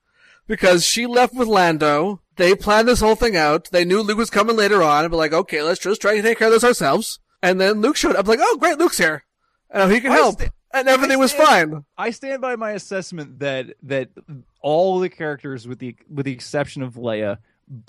[0.46, 2.20] because she left with Lando.
[2.36, 3.68] They planned this whole thing out.
[3.72, 6.22] They knew Luke was coming later on, and be like, okay, let's just try to
[6.22, 7.18] take care of this ourselves.
[7.42, 9.24] And then Luke showed up, like, oh, great, Luke's here,
[9.70, 11.84] and he can I help, sta- and everything was fine.
[11.96, 14.10] I stand by my assessment that that
[14.60, 17.38] all the characters, with the with the exception of Leia,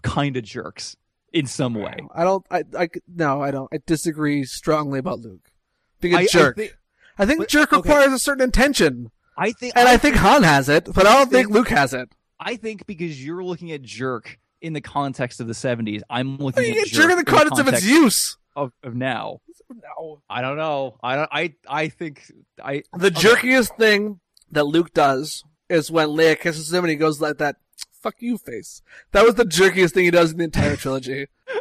[0.04, 0.96] kind of jerks.
[1.34, 1.96] in some way.
[2.16, 2.46] I don't.
[2.50, 2.64] I.
[2.78, 2.90] I.
[3.14, 3.70] No, I don't.
[3.74, 5.52] I disagree strongly about Luke
[6.00, 6.56] being a I- I jerk.
[6.58, 6.72] thi-
[7.18, 7.90] I think But- jerk okay.
[7.90, 11.30] requires a certain intention, I think, and I, think Han has it, but I don't
[11.32, 12.10] think think- Luke has it.
[12.40, 16.74] I think because you're looking at jerk in the context of the 70s, I'm looking
[16.74, 18.38] You at jerk in the context of its use.
[18.56, 19.42] of, of now.
[19.70, 20.22] No.
[20.30, 20.98] I don't know.
[21.04, 21.30] I don't.
[21.32, 22.32] I I think
[22.64, 22.84] I.
[22.94, 24.20] The jerkiest thing
[24.52, 27.58] that Luke does is when Leia kisses him and he goes like that.
[28.02, 28.82] Fuck you, face.
[29.12, 31.28] That was the jerkiest thing he does in the entire trilogy.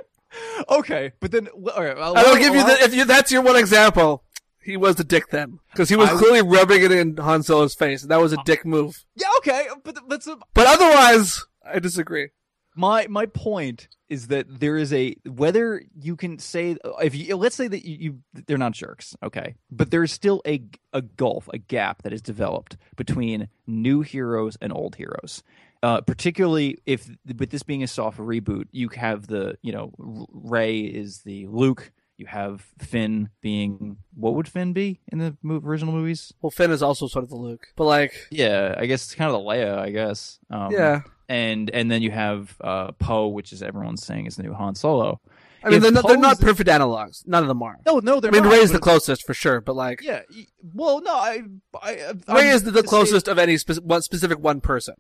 [0.68, 1.96] Okay, but then right.
[1.96, 4.22] I'll, I will give I'll- the if you that's your one example.
[4.66, 7.74] He was the dick then because he was I- clearly rubbing it in Han Solo's
[7.74, 9.04] face, and that was a dick move.
[9.14, 9.28] Yeah.
[9.38, 12.30] Okay, but that's a, But otherwise, I disagree.
[12.74, 17.56] my my point is that there is a whether you can say if you let's
[17.56, 17.96] say that you,
[18.34, 22.22] you they're not jerks okay but there's still a a gulf a gap that is
[22.22, 25.42] developed between new heroes and old heroes
[25.82, 29.90] uh, particularly if with this being a soft reboot you have the you know
[30.32, 35.92] Rey is the luke you have finn being what would finn be in the original
[35.92, 39.14] movies Well, Finn is also sort of the Luke, but like, yeah i guess it's
[39.14, 41.02] kind of the leia i guess um, yeah.
[41.28, 44.74] and and then you have uh, Poe, which is everyone's saying is the new Han
[44.74, 45.20] Solo.
[45.64, 47.26] I mean, they're not, they're not perfect analogs.
[47.26, 47.78] None of them are.
[47.84, 48.52] No, no, they're I mean, not.
[48.52, 50.20] is the closest for sure, but like, Yeah,
[50.72, 51.42] well, no, I,
[51.82, 54.94] I Rey I'm is the, the say- closest of any spe- one specific one person.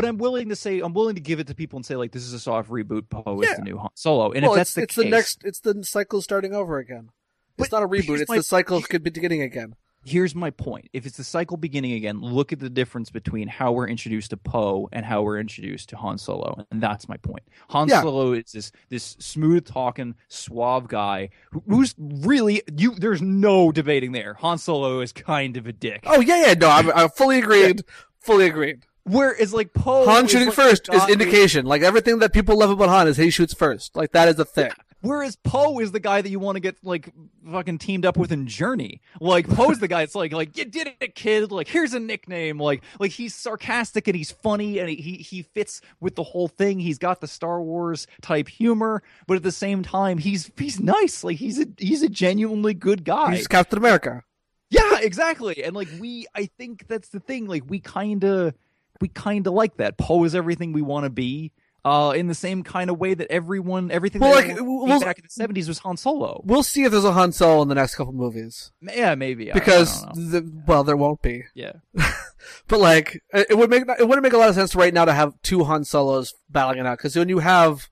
[0.00, 2.12] But I'm willing to say I'm willing to give it to people and say like
[2.12, 3.08] this is a soft reboot.
[3.10, 3.56] Poe is Yeah.
[3.56, 5.60] the new Han Solo, and well, if that's it's, the it's case, the next, it's
[5.60, 7.10] the cycle starting over again.
[7.58, 8.20] It's not a reboot.
[8.20, 9.74] It's my- the cycle could be beginning again.
[10.06, 10.88] here's my point.
[10.94, 14.38] If it's the cycle beginning again, look at the difference between how we're introduced to
[14.38, 17.42] Poe and how we're introduced to Han Solo, and that's my point.
[17.68, 18.00] Han Yeah.
[18.00, 22.94] Solo is this this smooth talking, suave guy who, who's really you.
[22.94, 24.32] There's no debating there.
[24.40, 26.00] Han Solo is kind of a dick.
[26.06, 26.54] Oh yeah, yeah.
[26.54, 27.82] No, I'm, I'm fully agreed.
[28.20, 28.86] Fully agreed.
[29.10, 31.66] Whereas like Poe, Han shooting like first is indication.
[31.66, 33.96] Like everything that people love about Han is he shoots first.
[33.96, 34.70] Like that is a thing.
[35.02, 37.10] Whereas Poe is the guy that you want to get like
[37.50, 39.00] fucking teamed up with in Journey.
[39.18, 40.02] Like Poe's the guy.
[40.02, 41.50] It's like like you did it, kid.
[41.50, 42.58] Like here's a nickname.
[42.58, 46.48] Like like he's sarcastic and he's funny and he he, he fits with the whole
[46.48, 46.78] thing.
[46.78, 51.24] He's got the Star Wars type humor, but at the same time he's he's nice.
[51.24, 53.36] Like he's a he's a genuinely good guy.
[53.36, 54.22] He's Captain America.
[54.70, 55.64] Yeah, exactly.
[55.64, 57.46] And like we, I think that's the thing.
[57.46, 58.54] Like we kind of,
[59.00, 59.98] we kind of like that.
[59.98, 61.52] Poe is everything we want to be.
[61.82, 65.16] Uh, in the same kind of way that everyone, everything Well, that like, well- back
[65.18, 66.42] in the seventies was Han Solo.
[66.44, 70.02] We'll see if there's a Han Solo in the next couple movies Yeah, maybe because
[70.02, 71.44] don't well, there won't be.
[71.54, 71.72] yeah,
[72.68, 75.06] But like, it it would make it wouldn't make a lot of sense right now
[75.06, 77.88] to have two Han Solos battling it out because when you have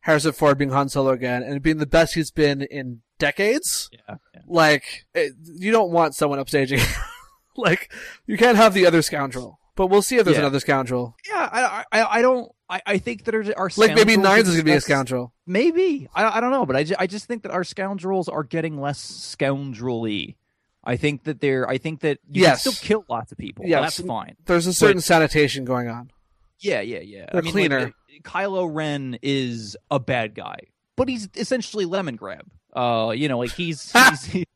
[0.00, 4.16] Harrison Ford being Han Solo again and being the best he's been in decades, yeah,
[4.34, 4.40] yeah.
[4.46, 6.84] like it, you don't want someone upstaging.
[7.56, 7.90] like
[8.26, 9.58] you can't have the other scoundrel.
[9.74, 10.42] But we'll see if there's Yeah.
[10.42, 11.16] another scoundrel.
[11.26, 12.50] Yeah, I, I, I don't.
[12.68, 15.32] I, I think that there are Like maybe Nines is gonna be a scoundrel.
[15.46, 18.42] Maybe I, I don't know, but I, ju- I just think that our scoundrels are
[18.44, 20.36] getting less scoundrelly.
[20.84, 21.68] I think that they're.
[21.68, 22.60] I think that you Yes.
[22.60, 23.64] still kill lots of people.
[23.66, 24.36] Yeah, that's fine.
[24.46, 26.10] There's a certain sanitation going on.
[26.58, 27.26] Yeah, yeah, yeah.
[27.32, 27.80] They're I mean, cleaner.
[27.80, 30.58] Like, uh, Kylo Ren is a bad guy,
[30.96, 32.42] but he's essentially Lemongrab.
[32.74, 33.92] Uh, you know, like he's.
[34.10, 34.46] he's he,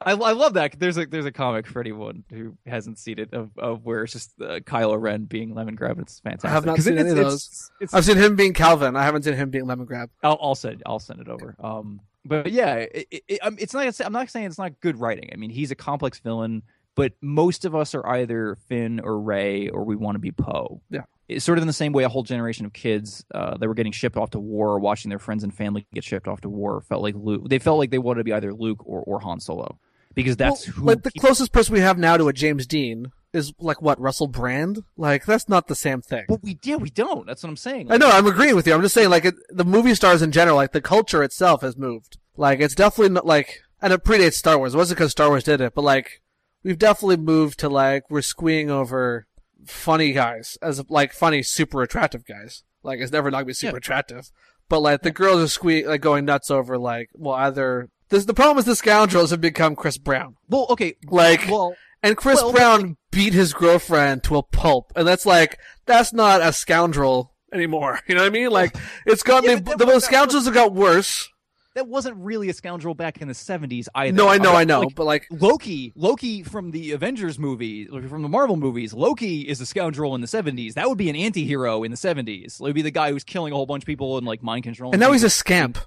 [0.00, 0.78] I, I love that.
[0.78, 4.12] There's a there's a comic for anyone who hasn't seen it of, of where it's
[4.12, 6.00] just uh, Kylo Ren being Lemongrab.
[6.00, 6.50] It's fantastic.
[6.50, 8.96] I have not seen it's, any of it's- it's- I've seen him being Calvin.
[8.96, 10.08] I haven't seen him being Lemongrab.
[10.22, 11.54] I'll, I'll send I'll send it over.
[11.58, 14.00] Um, but yeah, it, it, it, um, it's not.
[14.00, 15.30] I'm not saying it's not good writing.
[15.32, 16.62] I mean, he's a complex villain,
[16.94, 20.80] but most of us are either Finn or Rey, or we want to be Poe.
[20.90, 21.02] Yeah.
[21.28, 23.74] It's sort of in the same way a whole generation of kids uh, that were
[23.74, 26.48] getting shipped off to war, or watching their friends and family get shipped off to
[26.48, 27.48] war, felt like Luke.
[27.48, 29.78] They felt like they wanted to be either Luke or, or Han Solo
[30.14, 30.84] because that's Well, who.
[30.86, 33.98] like the people- closest person we have now to a James Dean is like what
[34.00, 34.84] Russell Brand.
[34.96, 36.24] Like that's not the same thing.
[36.28, 37.26] but we yeah we don't.
[37.26, 37.90] That's what I'm saying.
[37.90, 38.10] I know.
[38.10, 38.74] I'm agreeing with you.
[38.74, 41.76] I'm just saying, like it, the movie stars in general, like the culture itself has
[41.76, 42.18] moved.
[42.36, 44.74] Like it's definitely not like, and it predates Star Wars.
[44.74, 46.20] It wasn't because Star Wars did it, but like
[46.62, 49.26] we've definitely moved to like we're squeeing over
[49.66, 52.62] funny guys as like funny, super attractive guys.
[52.82, 53.78] Like it's never not gonna be super Yeah.
[53.78, 54.30] attractive,
[54.68, 58.34] but like the girls are sque- like going nuts over like well either this the
[58.34, 60.36] problem is the scoundrels have become Chris Brown.
[60.48, 65.08] well, okay, Like well, and Chris Well, Brown beat his girlfriend to a pulp, and
[65.08, 68.00] that's like that's not a scoundrel anymore.
[68.08, 68.50] You know what I mean?
[68.50, 71.30] Like it's got Yeah, but the, the scoundrels have got worse.
[71.74, 74.16] That wasn't really a scoundrel back in the 70s either.
[74.16, 77.86] No, I know, Uh, I know, like, but like Loki, Loki from the Avengers movie,
[77.86, 80.74] from the Marvel movies, Loki is a scoundrel in the 70s.
[80.74, 82.60] That would be an anti-hero in the 70s.
[82.60, 84.62] It would be the guy who's killing a whole bunch of people and like mind
[84.64, 84.92] control.
[84.92, 85.78] and now he's a scamp.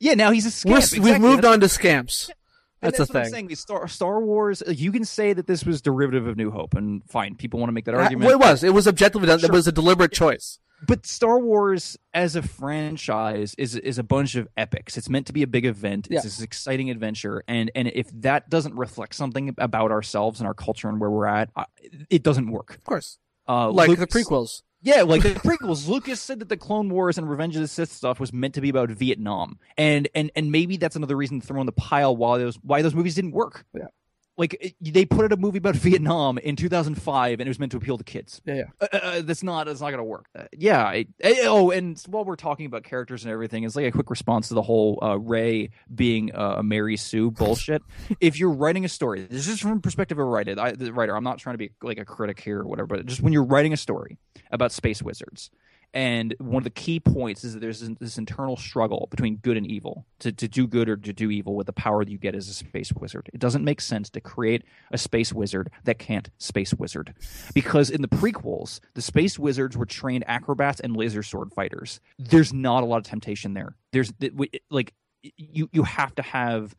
[0.00, 0.78] Yeah, now he's a scamp.
[0.78, 1.00] exactly.
[1.10, 2.30] We've moved That's- on to scamps.
[2.80, 3.48] That's, that's the what I'm thing.
[3.48, 3.56] saying.
[3.56, 7.34] Star, Star Wars, you can say that this was derivative of New Hope, and fine,
[7.34, 8.26] people want to make that Uh, argument.
[8.26, 8.62] well, it was.
[8.62, 9.42] It was objectively done.
[9.42, 10.58] It was a deliberate choice.
[10.86, 14.96] But Star Wars as a franchise is is a bunch of epics.
[14.96, 16.06] It's meant to be a big event.
[16.06, 16.20] It's Yeah.
[16.22, 20.88] this exciting adventure, and and if that doesn't reflect something about ourselves and our culture
[20.88, 21.50] and where we're at,
[22.10, 22.74] it doesn't work.
[22.76, 23.18] Of course.
[23.48, 24.62] Uh, Like the prequels.
[24.82, 25.88] Yeah, like the prequels.
[25.88, 28.60] Lucas said that the Clone Wars and Revenge of the Sith stuff was meant to
[28.60, 32.14] be about Vietnam, and and and maybe that's another reason to throw in the pile
[32.16, 33.64] why those why those movies didn't work.
[33.74, 33.86] Yeah.
[34.36, 37.78] Like they put out a movie about Vietnam in 2005, and it was meant to
[37.78, 38.42] appeal to kids.
[38.44, 38.64] Yeah, yeah.
[38.80, 40.26] Uh, uh, that's not that's not gonna work.
[40.36, 40.82] Uh, yeah.
[40.84, 44.10] I, I- oh, and while we're talking about characters and everything, it's like a quick
[44.10, 47.82] response to the whole uh, Rey being uh, a Mary Sue bullshit.
[48.20, 50.54] if you're writing a story, this is from the perspective of a writer.
[50.58, 51.16] I, the writer.
[51.16, 53.44] I'm not trying to be like a critic here or whatever, but just when you're
[53.44, 54.18] writing a story
[54.50, 55.50] about space wizards.
[55.94, 59.66] And one of the key points is that there's this- internal struggle between good and
[59.66, 62.34] evil to, to do good or to do evil with the power that you get
[62.34, 63.30] as a space wizard.
[63.32, 67.14] It doesn't make sense to create a space wizard that can't space wizard.
[67.54, 72.00] Because in the prequels, the space wizards were trained acrobats and laser sword fighters.
[72.18, 73.76] There's not a lot of temptation there.
[73.92, 74.12] There's
[74.70, 74.94] like
[75.36, 76.74] you you have to have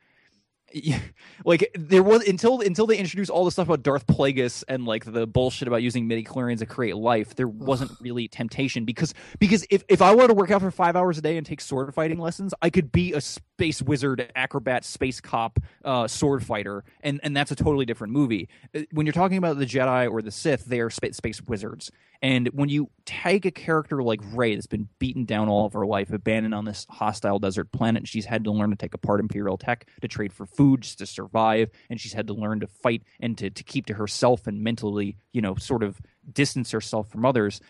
[0.73, 0.99] yeah,
[1.45, 5.05] like there was until until they introduced all the stuff about Darth Plagueis and like
[5.05, 7.35] the bullshit about using midi chlorians to create life.
[7.35, 10.95] There wasn't really temptation because because if if I were to work out for five
[10.95, 14.83] hours a day and take sword fighting lessons, I could be a space wizard, acrobat,
[14.85, 18.49] space cop, uh, sword fighter, and and that's a totally different movie.
[18.75, 21.91] Uh, When you're talking about the Jedi or the Sith, they are spa- space wizards,
[22.25, 25.85] and when you take a character like Rey that's been beaten down all of her
[25.85, 29.19] life, abandoned on this hostile desert planet, and she's had to learn to take apart
[29.19, 32.67] Imperial tech to trade for food just to survive, and she's had to learn to
[32.67, 36.01] fight and to, to keep to herself and mentally, you know, sort of
[36.33, 37.61] distance herself from others.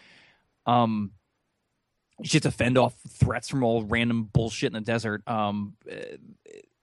[0.66, 1.12] Um,
[2.24, 5.22] she has to fend off threats from all random bullshit in the desert.
[5.28, 5.74] Um,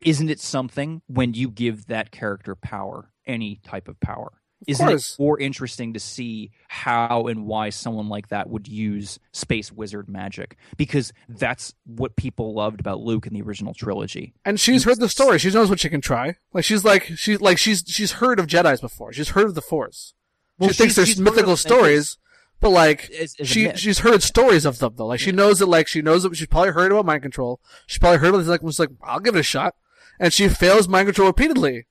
[0.03, 4.41] isn't it something when you give that character power, any type of power?
[4.67, 9.73] Isn't it more interesting to see how and why someone like that would use space
[9.73, 10.57] wizard magic?
[10.77, 14.35] Because that's what people loved about Luke in the original trilogy.
[14.45, 15.39] And she's heard the story.
[15.39, 16.37] She knows what she can try.
[16.53, 19.13] Like she's like she's like she's she's heard of Jedi's before.
[19.13, 20.15] She's heard of the Force.
[20.59, 22.19] Well, she thinks there's she's heard of mythical stories,
[22.61, 25.07] but like as a she she's heard stories of them though.
[25.07, 27.61] Like she knows that like she knows that she's probably heard about mind control.
[27.87, 28.47] She probably heard about it.
[28.47, 29.75] Like was like I'll give it a shot,
[30.21, 31.87] and she fails mind control repeatedly,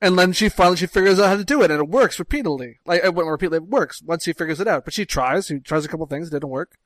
[0.00, 2.78] and then she finally she figures out how to do it, and it works repeatedly.
[2.86, 4.84] Like it won't repeatedly, it works once she figures it out.
[4.84, 5.46] But she tries.
[5.46, 6.76] She tries a couple things, it didn't work.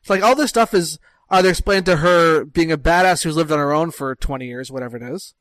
[0.00, 0.98] It's like all this stuff is
[1.30, 4.70] either explained to her being a badass who's lived on her own for 20 years,
[4.70, 5.34] whatever it is,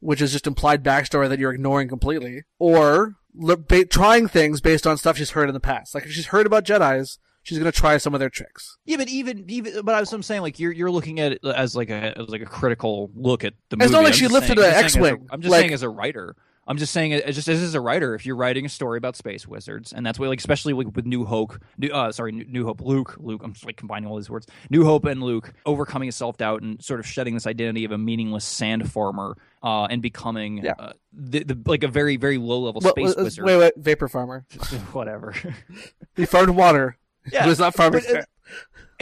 [0.00, 4.96] which is just implied backstory that you're ignoring completely, or ba- trying things based on
[4.96, 5.94] stuff she's heard in the past.
[5.94, 8.78] Like if she's heard about Jedi's, she's gonna try some of their tricks.
[8.84, 11.40] Yeah, but even even but I was I'm saying like you're you're looking at it
[11.44, 13.84] as like a as like a critical look at the movie.
[13.86, 15.50] It's not like I'm she lifted saying- a I'm just saying as X-wing, I'm just
[15.50, 16.36] like- saying as a writer.
[16.66, 19.46] I'm just saying it just as a writer, if you're writing a story about space
[19.46, 22.80] wizards, and that's what like especially like with New Hope, New, uh, sorry, New, Hope,
[22.80, 23.42] Luke, Luke.
[23.44, 24.46] I'm just like combining all these words.
[24.70, 27.92] New Hope and Luke overcoming his self doubt and sort of shedding this identity of
[27.92, 30.72] a meaningless sand farmer, uh, and becoming Yeah.
[30.78, 33.44] uh, the, the like a very very low level Well, space uh, wizard.
[33.44, 34.46] Wait, wait, vapor farmer.
[34.92, 35.34] Whatever.
[36.16, 36.96] He farmed water.
[37.32, 38.02] Yeah, he was not farming.
[38.08, 38.26] but,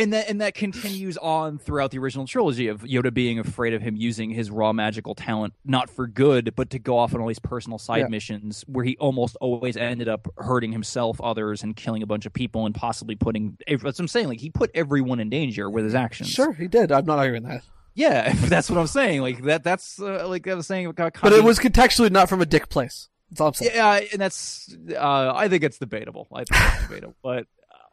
[0.03, 3.81] and that and that continues on throughout the original trilogy of Yoda being afraid of
[3.83, 7.29] him using his raw magical talent not for good, but to go off on all
[7.29, 8.09] these personal side Yeah.
[8.09, 12.33] missions where he almost always ended up hurting himself, others, and killing a bunch of
[12.33, 13.57] people, and possibly putting.
[13.67, 14.29] That's what I'm saying.
[14.29, 16.29] Like he put everyone in danger with his actions.
[16.31, 16.93] sure, he did.
[16.93, 17.63] I'm not arguing that.
[17.95, 19.21] Yeah, that's what I'm saying.
[19.21, 19.65] Like that.
[19.65, 20.87] That's uh, like I was saying.
[20.87, 23.09] About But it was contextually not from a dick place.
[23.31, 23.73] That's all I'm saying.
[23.75, 26.27] Yeah, and that's uh, I think it's debatable.
[26.33, 27.47] I think it's debatable, but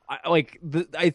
[0.09, 1.13] uh, I like the I.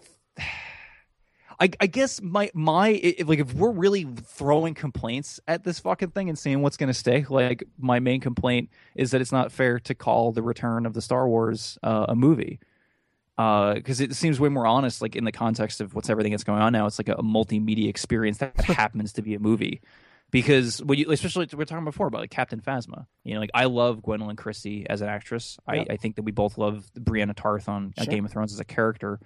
[1.61, 6.11] I, I guess my my if, like if we're really throwing complaints at this fucking
[6.11, 9.53] thing and seeing what's going to stay, like my main complaint is that it's not
[9.53, 12.61] fair to call the return of the Star Wars uh, a movie
[13.37, 16.63] because it seems way more honest, like in the context of what's everything that's going
[16.63, 16.87] on now.
[16.87, 19.81] It's like a, multimedia experience that happens to be a movie.
[20.31, 23.51] Because when you, especially we were talking before about like Captain Phasma, you know, like
[23.55, 25.59] I love Gwendoline Christie as an actress.
[25.67, 28.13] I, I think that we both love Brienne of Tarth on uh, Sure.
[28.13, 29.21] Game of Thrones as a character.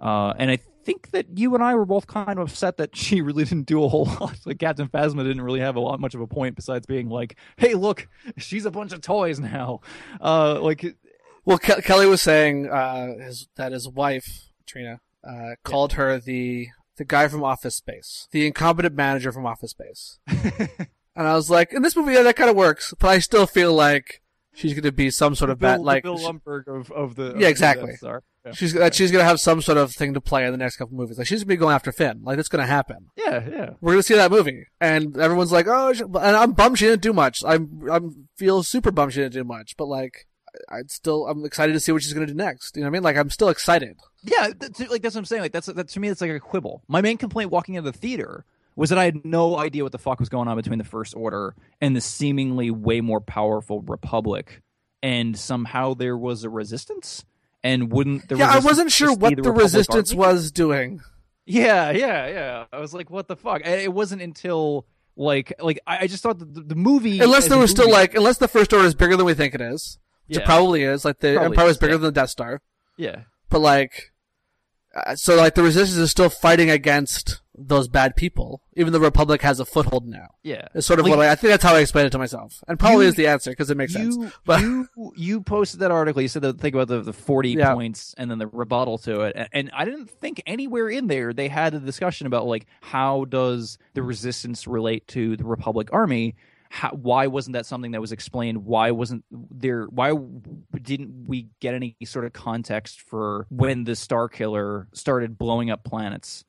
[0.00, 3.20] Uh, and I think that you and I were both kind of upset that she
[3.20, 4.38] really didn't do a whole lot.
[4.44, 7.36] Like Captain Phasma didn't really have a lot much of a point besides being like,
[7.56, 9.80] "Hey, look, she's a bunch of toys now."
[10.20, 10.84] Uh, like
[11.44, 16.68] Well, Ke- Kelly was saying uh, his, that his wife Trina uh, called her the
[16.96, 21.72] the guy from Office Space, the incompetent manager from Office Space, and I was like,
[21.72, 24.22] in this movie, yeah, that kind of works, but I still feel like
[24.54, 27.14] she's going to be some sort of Bill, bad, like Bill she- Lumbergh of of
[27.14, 27.94] the Yeah, exactly.
[27.96, 28.22] Star.
[28.44, 28.52] Yeah.
[28.52, 30.76] she's that she's going to have some sort of thing to play in the next
[30.76, 31.18] couple movies.
[31.18, 32.20] Like she's going to be going after Finn.
[32.22, 33.08] Like that's going to happen.
[33.16, 33.70] yeah, yeah.
[33.80, 36.86] We're going to see that movie, and everyone's like, oh, she, and I'm bummed she
[36.86, 37.44] didn't do much.
[37.44, 40.14] I'm I'm feel super bummed she didn't do much, but like.
[40.24, 40.26] I-
[40.78, 42.74] I'd still, I'm excited to see what she's going to do next.
[42.74, 43.02] You know what I mean?
[43.04, 43.96] Like, I'm still excited.
[44.24, 45.42] Yeah, that's, like that's what I'm saying.
[45.42, 46.82] Like that's that to me, that's like a quibble.
[46.88, 48.44] My main complaint walking into the theater
[48.76, 51.14] was that I had no idea what the fuck was going on between the First
[51.16, 54.62] Order and the seemingly way more powerful Republic,
[55.02, 57.24] and somehow there was a resistance.
[57.62, 60.18] And wouldn't the yeah, I wasn't sure what the, Republic resistance Army?
[60.18, 61.00] was doing.
[61.44, 62.64] Yeah, yeah, yeah.
[62.72, 63.62] I was like, what the fuck?
[63.64, 67.58] And it wasn't until like like I, I just thought the, the movie, Unless there
[67.58, 70.38] was still like, unless the first order is bigger than we think it is, which
[70.38, 70.42] Yeah.
[70.42, 71.04] it probably is.
[71.04, 71.96] Like the Probably Empire is is, bigger yeah.
[71.98, 72.62] than the Death Star,
[72.96, 73.22] yeah.
[73.50, 74.12] but like,
[74.94, 78.62] uh, so like the resistance is still fighting against those bad people.
[78.74, 80.28] Even the Republic has a foothold now.
[80.42, 82.18] Yeah, It's sort of Like, what I, I think that's how I explained it to
[82.18, 84.16] myself, and probably You- is the answer because it makes sense.
[84.16, 86.22] you, But- you you posted that article.
[86.22, 87.74] You said the thing about the, the forty Yeah.
[87.74, 91.32] points and then the rebuttal to it, and, and I didn't think anywhere in there
[91.32, 96.36] they had a discussion about like how does the resistance relate to the Republic Army.
[96.72, 98.64] How, why wasn't that something that was explained?
[98.64, 99.86] Why wasn't there?
[99.86, 100.12] Why
[100.80, 106.44] didn't we get any sort of context for when the Starkiller started blowing up planets?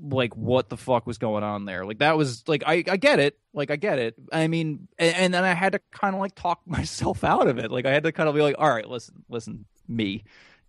[0.00, 1.84] Like what the fuck was going on there?
[1.84, 3.38] Like that was like i i get it.
[3.52, 4.14] Like i get it.
[4.32, 7.58] I mean and, and then i had to kind of like talk myself out of
[7.58, 7.70] it.
[7.70, 10.24] Like i had to kind of be like all right listen listen me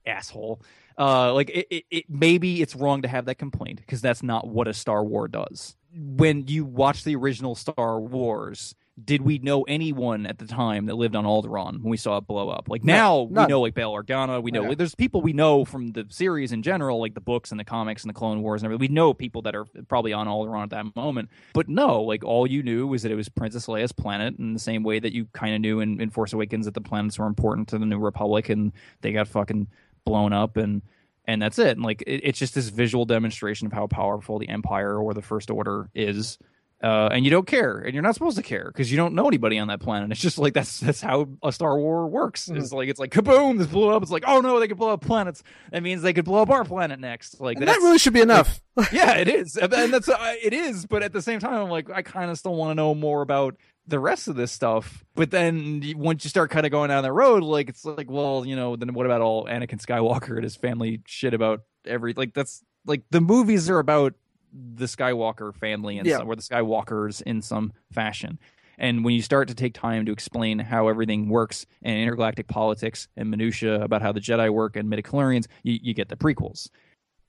[0.05, 0.61] asshole.
[0.97, 4.47] Uh like it, it, it maybe it's wrong to have that complaint because that's not
[4.47, 5.75] what a star war does.
[5.93, 10.95] When you watch the original star wars did we know anyone at the time that
[10.95, 12.67] lived on Alderaan when we saw it blow up?
[12.67, 14.69] Like No, now we know like Bail Organa, we know Yeah.
[14.69, 17.63] like, there's people we know from the series in general, like the books and the
[17.63, 18.89] comics and the Clone Wars and everything.
[18.91, 21.29] We know people that are probably on Alderaan at that moment.
[21.53, 24.59] But no, like all you knew was that it was Princess Leia's planet in the
[24.59, 27.27] same way that you kind of knew in, in Force Awakens that the planets were
[27.27, 28.71] important to the New Republic and
[29.01, 29.67] they got fucking
[30.05, 30.81] blown up and
[31.25, 31.71] and that's it.
[31.77, 35.21] And like it, it's just this visual demonstration of how powerful the Empire or the
[35.21, 36.39] First Order is.
[36.83, 39.27] Uh, and you don't care, and you're not supposed to care because you don't know
[39.27, 40.11] anybody on that planet.
[40.11, 42.49] It's just like that's that's how a Star War works.
[42.49, 44.03] It's like it's like kaboom, this blew up.
[44.03, 45.41] It's like oh no, they could blow up planets.
[45.71, 47.41] That means they could blow up our planet next.
[47.41, 48.61] Like that really should be enough.
[48.91, 50.85] yeah, it is, and that's uh, it is.
[50.85, 53.23] But at the same time, I'm like, I kind of still want to know more
[53.23, 53.55] about
[53.87, 55.03] the rest of this stuff.
[55.15, 58.45] But then once you start kind of going down that road, like it's like, well,
[58.45, 62.35] you know, then what about all Anakin Skywalker and his family shit about every like
[62.35, 64.13] that's like the movies are about
[64.53, 66.17] the Skywalker family and Yeah.
[66.17, 68.39] some, or the Skywalkers in some fashion.
[68.79, 73.07] And when you start to take time to explain how everything works and intergalactic politics
[73.17, 76.69] and minutia about how the Jedi work and midichlorians, you, you get the prequels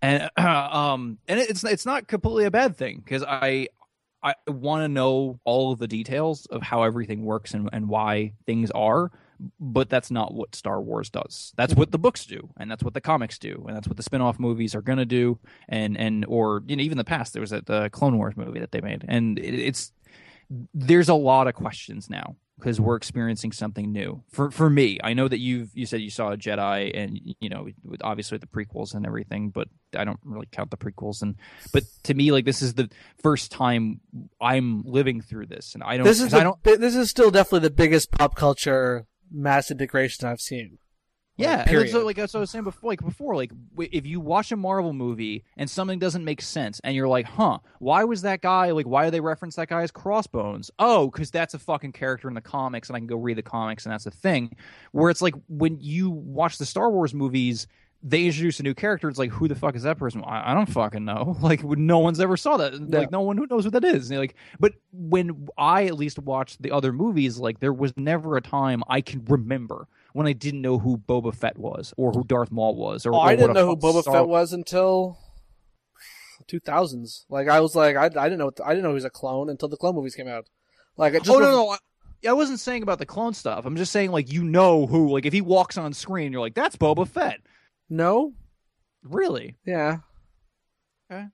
[0.03, 3.66] and um and it's it's not completely a bad thing because i
[4.23, 8.33] i want to know all of the details of how everything works and, and why
[8.47, 9.11] things are
[9.61, 11.53] but that's not what star wars does.
[11.57, 14.03] That's what the books do and that's what the comics do and that's what the
[14.03, 17.41] spin-off movies are going to do and and or you know even the past there
[17.41, 19.93] was that the clone wars movie that they made and it, it's
[20.74, 24.24] there's a lot of questions now because we're experiencing something new.
[24.32, 27.49] For for me i know that you've you said you saw a jedi and you
[27.49, 31.36] know with obviously the prequels and everything but i don't really count the prequels and
[31.72, 32.91] but to me like this is the
[33.22, 34.01] first time
[34.41, 37.30] i'm living through this and i don't This is 'cause i don't this is still
[37.30, 40.79] definitely the biggest pop culture mass integration I've seen.
[41.37, 41.85] Yeah, Like, and period.
[41.87, 42.91] it's like that's what I was saying before.
[42.91, 46.97] Like before, like if you watch a Marvel movie and something doesn't make sense, and
[46.97, 48.89] you're like, "Huh, why was that guy like?
[48.89, 50.68] Why do they reference that guy as Crossbones?
[50.81, 53.43] Oh, because that's a fucking character in the comics, and I can go read the
[53.43, 54.57] comics, and that's a thing."
[54.91, 57.68] Where it's like when you watch the Star Wars movies,
[58.03, 59.09] they introduce a new character.
[59.09, 60.22] It's like, who the fuck is that person?
[60.24, 61.36] I, I don't fucking know.
[61.42, 62.72] Like no one's ever saw that.
[62.74, 62.99] Yeah.
[63.01, 64.11] Like no one who knows what that is.
[64.11, 68.36] And like, but when I at least watched the other movies, like there was never
[68.36, 72.24] a time I can remember when I didn't know who Boba Fett was or who
[72.24, 73.05] Darth Maul was.
[73.05, 75.18] Or, Oh, or I didn't know who Boba Star- Fett was until
[76.51, 77.24] 2000s.
[77.28, 79.11] Like I was like I, I didn't know what I didn't know he was a
[79.11, 80.46] clone until the clone movies came out.
[80.96, 81.78] Like it just Oh no, no, I,
[82.28, 83.66] I wasn't saying about the clone stuff.
[83.66, 85.11] I'm just saying like you know who.
[85.12, 87.40] Like if he walks on screen, you're like, that's Boba Fett.
[87.89, 88.34] No,
[89.03, 89.57] Really?
[89.66, 89.99] yeah.
[91.11, 91.26] Okay.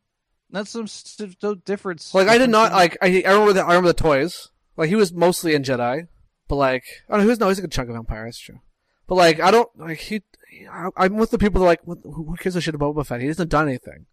[0.51, 2.15] That's some st- st- difference.
[2.15, 4.51] Like I did not like I, I remember the I remember the toys.
[4.77, 6.07] Like he was mostly in Jedi,
[6.49, 8.25] but like I don't know he was no he's a good chunk of Empire.
[8.25, 8.61] That's true.
[9.09, 10.23] But like I don't like he.
[10.71, 13.05] I, I'm with the people that are like what, who gives a shit about Boba
[13.07, 13.21] Fett?
[13.21, 14.07] He hasn't done anything.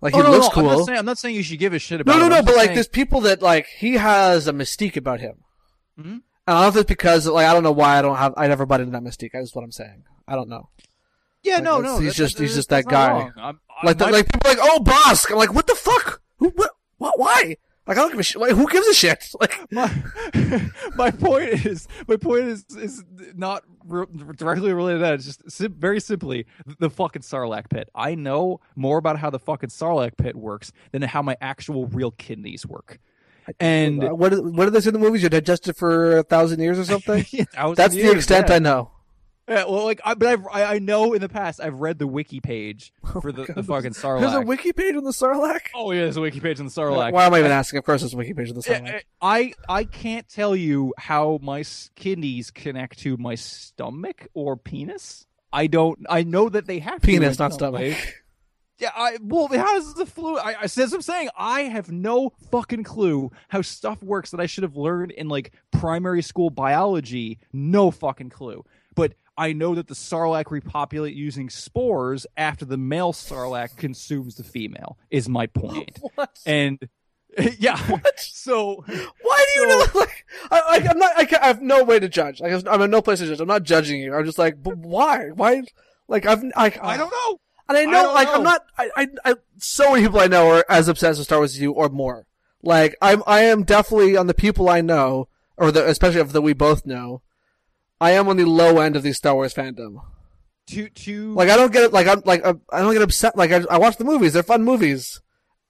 [0.00, 0.20] Like in.
[0.20, 0.70] he Oh, no, looks no, cool.
[0.70, 2.16] I'm not, saying, I'm not saying you should give a shit about.
[2.16, 2.42] No, no, no.
[2.42, 5.36] But like, saying- there's people that like he has a mystique about him.
[5.98, 6.04] Mhm.
[6.06, 8.32] And I don't know if it's because like I don't know why I don't have
[8.38, 9.30] I never bought into that mystique.
[9.34, 10.04] That's what I'm saying.
[10.26, 10.70] I don't know.
[11.44, 11.98] Yeah, like, no, no.
[11.98, 13.30] he's just- that- he's just that guy.
[13.36, 15.30] I'm- I- Like the, like people are like oh Bossk.
[15.30, 16.20] I'm like what the fuck?
[16.38, 17.56] Who what, what why?
[17.86, 18.40] Like I don't give a shit.
[18.40, 19.28] Like who gives a shit?
[19.40, 19.90] Like my,
[20.96, 25.14] my point is my point is is not re- directly related to that.
[25.14, 26.46] It's just sim- very simply
[26.78, 27.88] the fucking Sarlacc pit.
[27.94, 32.12] I know more about how the fucking Sarlacc pit works than how my actual real
[32.12, 33.00] kidneys work.
[33.60, 35.20] And uh, what what did they in the movies?
[35.22, 37.24] You're digested for a thousand years or something.
[37.52, 38.54] thousand That's the extent yeah.
[38.54, 38.90] I know.
[39.46, 42.06] Yeah, well, like, I, but I've, I, I know in the past I've read the
[42.06, 44.20] wiki page oh for the, Oh the fucking Sarlacc.
[44.20, 45.60] There's a wiki page on the Sarlacc.
[45.74, 47.12] oh yeah, there's a wiki page on the Sarlacc.
[47.12, 47.78] Why am I even asking?
[47.78, 48.94] Of course, there's a wiki page on the Sarlacc.
[48.96, 51.62] Uh, I I can't tell you how my
[51.94, 55.26] kidneys connect to my stomach or penis.
[55.52, 56.04] I don't.
[56.08, 57.80] I know that they have Penis, not stomach.
[57.80, 57.96] way.
[58.78, 60.36] Yeah, I well, how does the flu?
[60.36, 64.46] I, I says I'm saying I have no fucking clue how stuff works that I
[64.46, 67.38] should have learned in like primary school biology.
[67.52, 68.64] No fucking clue.
[68.96, 74.44] But I know that the sarlacc repopulate using spores after the male sarlacc consumes the
[74.44, 74.96] female.
[75.10, 75.98] Is my point.
[76.14, 76.38] What?
[76.46, 76.78] And
[77.58, 78.18] yeah, What?
[78.20, 79.86] so Why do you So- know?
[80.00, 81.12] Like, I, I, I'm not.
[81.16, 82.40] I, I have no way to judge.
[82.40, 83.40] Like, I'm in no place to judge.
[83.40, 84.14] I'm not judging you.
[84.14, 85.28] I'm just like, but why?
[85.30, 85.62] Why?
[86.08, 86.42] Like, I've.
[86.56, 87.40] I, I don't know.
[87.68, 88.34] And I I know, don't like, know.
[88.34, 88.64] I'm not.
[88.76, 89.34] I, I, I.
[89.58, 92.26] So many people I know are as obsessed with Star Wars as you, or more.
[92.62, 93.22] Like, I'm.
[93.26, 96.84] I am definitely on the people I know, or the, especially of that we both
[96.84, 97.22] know.
[98.04, 100.02] I am on the low end of the Star Wars fandom.
[100.68, 101.92] To to Like, I don't get it.
[101.92, 103.36] Like, I'm like, I'm- I don't get upset.
[103.36, 104.32] Like, I, I watch the movies.
[104.34, 105.20] They're fun movies,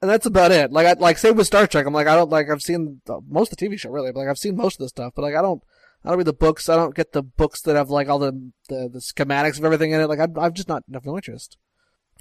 [0.01, 0.73] and that's about it.
[0.73, 1.87] Like, I like same with Star Trek.
[1.87, 2.51] I'm like, I don't like.
[2.51, 4.11] I've seen the, most of the TV show really.
[4.13, 5.63] But, like, I've seen most of the stuff, but like, I don't.
[6.05, 6.69] I don't read the books.
[6.69, 9.93] I don't get the books that have like all the the, the schematics of everything
[9.93, 10.09] in it.
[10.09, 11.57] Like, I, I've just not have no interest.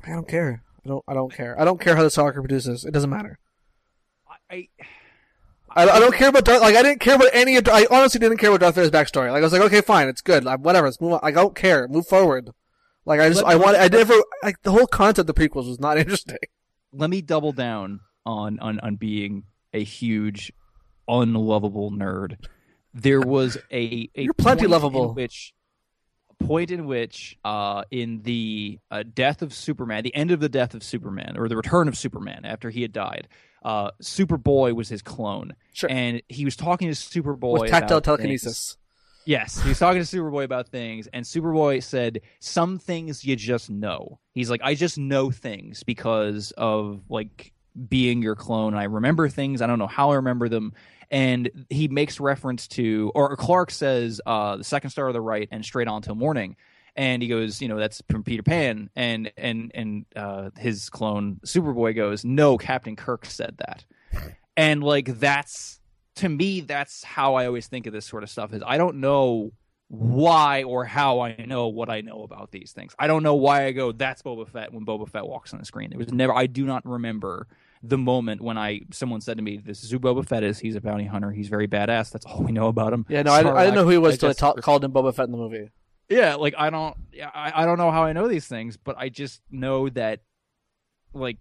[0.05, 0.63] I don't care.
[0.85, 1.03] I don't.
[1.07, 1.59] I don't care.
[1.59, 2.85] I don't care how the soccer produces.
[2.85, 3.39] It doesn't matter.
[4.49, 4.67] I, I,
[5.75, 6.61] I don't care about Darth.
[6.61, 7.57] Like, I didn't care about any.
[7.57, 9.31] of I honestly didn't care about Darth Vader's backstory.
[9.31, 10.43] Like, I was like, okay, fine, it's good.
[10.43, 10.87] Like, whatever.
[10.87, 11.19] Let's move on.
[11.23, 11.87] Like, I don't care.
[11.87, 12.51] Move forward.
[13.05, 13.43] Like, I just.
[13.43, 13.77] Let- I want.
[13.77, 14.13] I never.
[14.43, 16.37] Like, the whole concept of the prequels was not interesting.
[16.91, 19.43] let me double down on on on being
[19.73, 20.51] a huge
[21.07, 22.37] unlovable nerd.
[22.93, 25.13] There was a, a You're plenty lovable.
[25.13, 25.53] which
[26.47, 30.73] point in which uh in the uh, death of Superman, the end of the death
[30.73, 33.27] of Superman or the return of Superman after he had died,
[33.63, 35.89] uh Superboy was his clone Sure.
[35.89, 38.77] and he was talking to Superboy With tactile about things.
[39.25, 43.69] Yes, he was talking to Superboy about things, and Superboy said, "Some things you just
[43.69, 47.52] know." He's like, "I just know things because of like
[47.87, 48.73] being your clone.
[48.73, 49.61] And I remember things.
[49.61, 50.73] I don't know how I remember them."
[51.11, 55.47] And he makes reference to, or Clark says, uh, "The second star of the right
[55.51, 56.55] and straight on till morning."
[56.95, 61.39] And he goes, you know, that's from Peter Pan, and and and uh, his clone
[61.45, 63.85] Superboy goes, "No, Captain Kirk said that."
[64.57, 65.79] and like that's
[66.15, 68.97] to me that's how i always think of this sort of stuff is i don't
[68.97, 69.51] know
[69.87, 73.65] why or how i know what i know about these things i don't know why
[73.65, 76.33] i go that's boba fett when boba fett walks on the screen there was never
[76.33, 77.47] i do not remember
[77.85, 80.75] the moment when i someone said to me this is who boba fett is he's
[80.75, 83.39] a bounty hunter he's very badass that's all we know about him Yeah, no, I,
[83.39, 85.37] I didn't know who he was until I ta- called him Boba Fett in the
[85.37, 85.69] movie.
[86.09, 88.95] yeah like i don't yeah, I, I don't know how i know these things but
[88.97, 90.21] i just know that
[91.13, 91.37] like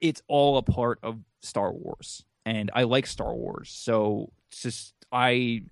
[0.00, 4.94] it's all a part of star wars and i like star wars so it's just
[5.12, 5.62] i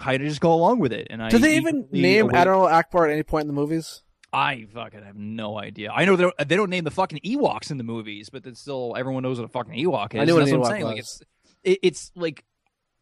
[0.00, 3.06] kind of just go along with it and i Did they even name Admiral Ackbar
[3.08, 4.02] at any point in the movies?
[4.32, 5.90] I fucking have no idea.
[5.90, 8.60] I know they don't, they don't name the fucking ewoks in the movies but it's
[8.60, 10.20] still everyone knows what a fucking ewok is.
[10.20, 10.84] I knew what That's an what Ewok i'm saying.
[10.84, 11.22] Like it's
[11.64, 12.44] it, it's like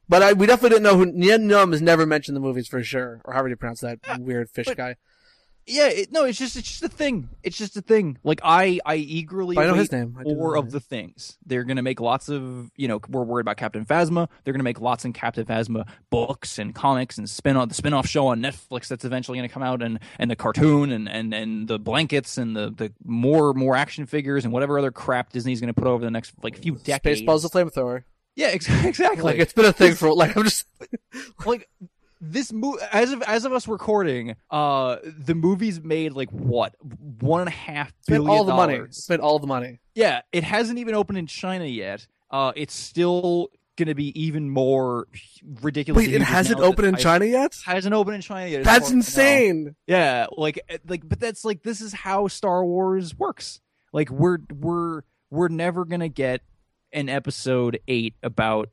[0.09, 2.69] But I, we definitely didn't know who Nien Nunb is never mentioned in the movies
[2.69, 4.97] for sure, or however you pronounce that weird fish but- guy.
[5.67, 8.79] Yeah it, no it's just it's just a thing it's just a thing like i
[8.85, 10.17] i eagerly But I know his name.
[10.19, 11.37] I four of the things.
[11.45, 14.29] They're going to make lots of, you know, we're worried about Captain Phasma.
[14.45, 17.75] They're going to make lots in Captain Phasma books and comics and spin on the
[17.75, 21.09] spin-off show on Netflix that's eventually going to come out and and the cartoon and
[21.09, 25.33] and and the blankets and the the more more action figures and whatever other crap
[25.33, 27.23] Disney's going to put over the next like few decades.
[27.23, 28.05] Spaceballs the flamethrower.
[28.35, 29.23] Yeah, ex- exactly.
[29.23, 30.67] Like it's been a thing for like I'm just
[31.45, 31.69] like
[32.21, 36.75] this movie as of as of us recording uh the movie's made like what
[37.21, 38.81] one and a half spent billion all the money.
[38.91, 39.81] Spent all the money.
[39.95, 42.07] Yeah, it hasn't even opened in China yet.
[42.31, 45.07] Uh, it's still going to be even more
[45.63, 46.07] ridiculous.
[46.07, 47.57] Wait, it hasn't opened in China yet?
[47.65, 48.65] Hasn't opened in China yet.
[48.65, 49.77] That's insane.
[49.87, 53.61] Yeah, like like, but that's like this is how Star Wars works.
[53.93, 56.43] Like we're we're we're never gonna get
[56.93, 58.71] an episode eight about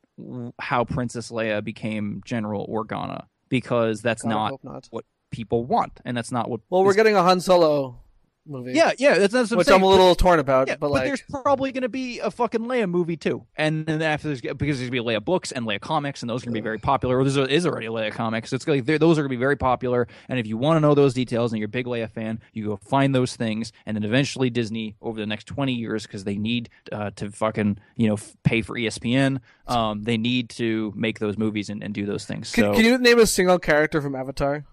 [0.58, 3.26] how Princess Leia became General Organa
[3.58, 4.88] because that's God, not not.
[4.90, 6.60] what people want, and that's not what.
[6.70, 8.00] Well, we're this- getting a Han Solo
[8.46, 8.72] movie.
[8.72, 9.18] yeah, yeah.
[9.18, 10.68] That's, that's what which I'm, I'm a little torn about.
[10.68, 14.02] Yeah, but like, there's probably going to be a fucking Leia movie too, and then
[14.02, 16.46] after there's because there's going to be Leia books and Leia comics, and those are
[16.46, 17.18] going to be very popular.
[17.18, 19.36] Or there is is already a Leia comics, so it's like those are going to
[19.36, 20.08] be very popular.
[20.28, 22.66] And if you want to know those details and you're a big Leia fan, you
[22.66, 26.36] go find those things, and then eventually Disney over the next 20 years because they
[26.36, 31.18] need uh, to fucking you know f- pay for ESPN, um, they need to make
[31.18, 32.52] those movies and, and do those things.
[32.52, 34.64] can, can you name a single character from Avatar?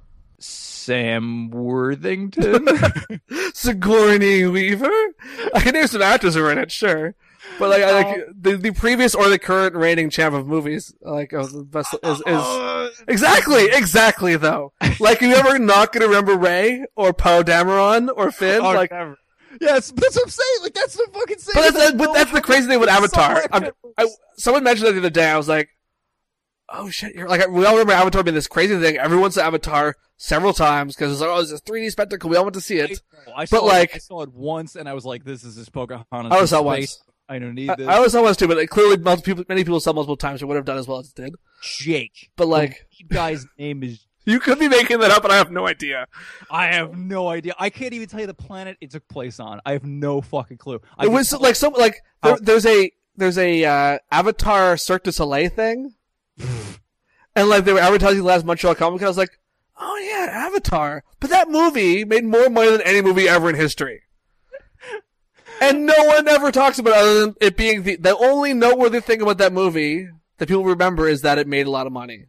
[0.41, 2.67] Sam Worthington.
[3.53, 4.89] Sigourney Weaver.
[5.53, 6.71] I can name some actors who are in it.
[6.71, 7.15] Sure.
[7.59, 11.33] But like, I like the, the previous or the current reigning champ of movies, like
[11.33, 14.73] of the best is, is Uh, exactly exactly though.
[14.99, 18.61] Like, you ever not gonna remember Rey or Poe Dameron or Finn?
[18.61, 19.17] oh, like, never.
[19.59, 20.57] Yes, but that's what I'm saying.
[20.63, 21.53] Like that's the fucking saying.
[21.55, 23.43] But that's, but that's the crazy thing with Avatar.
[23.51, 25.29] I'm- I, I, someone mentioned that the other day.
[25.29, 25.69] I was like,
[26.71, 28.97] "Oh shit!" You're like, we all remember Avatar being this crazy thing.
[28.97, 32.29] Everyone saw Avatar several times because it's like, "Oh, it's a 3D spectacle.
[32.29, 33.01] We all went to see it."
[33.35, 35.55] I saw but, like- it, I saw it once, and I was like, "This is
[35.55, 37.01] this Pocahontas." I was saw it once.
[37.29, 37.87] I don't need this.
[37.87, 40.41] I always saw once too, but like, clearly, multiple people, many people saw multiple times.
[40.43, 41.33] Or would have done as well as it did.
[41.63, 42.29] Jake.
[42.35, 44.05] But like, the guy's name is.
[44.25, 46.07] you could be making that up, and I have no idea.
[46.49, 47.53] I have no idea.
[47.57, 49.61] I can't even tell you the planet it took place on.
[49.65, 50.81] I have no fucking clue.
[50.97, 55.11] I it was like some like there, there's a there's a uh, Avatar Cirque du
[55.13, 55.93] Soleil thing,
[57.35, 59.05] and like they were advertising the last Montreal Comic Con.
[59.05, 59.37] I was like,
[59.79, 61.03] oh yeah, Avatar.
[61.19, 64.01] But that movie made more money than any movie ever in history.
[65.61, 68.99] And no one ever talks about it other than it being the the only noteworthy
[68.99, 70.07] thing about that movie
[70.39, 72.25] that people remember is that it made a lot of money.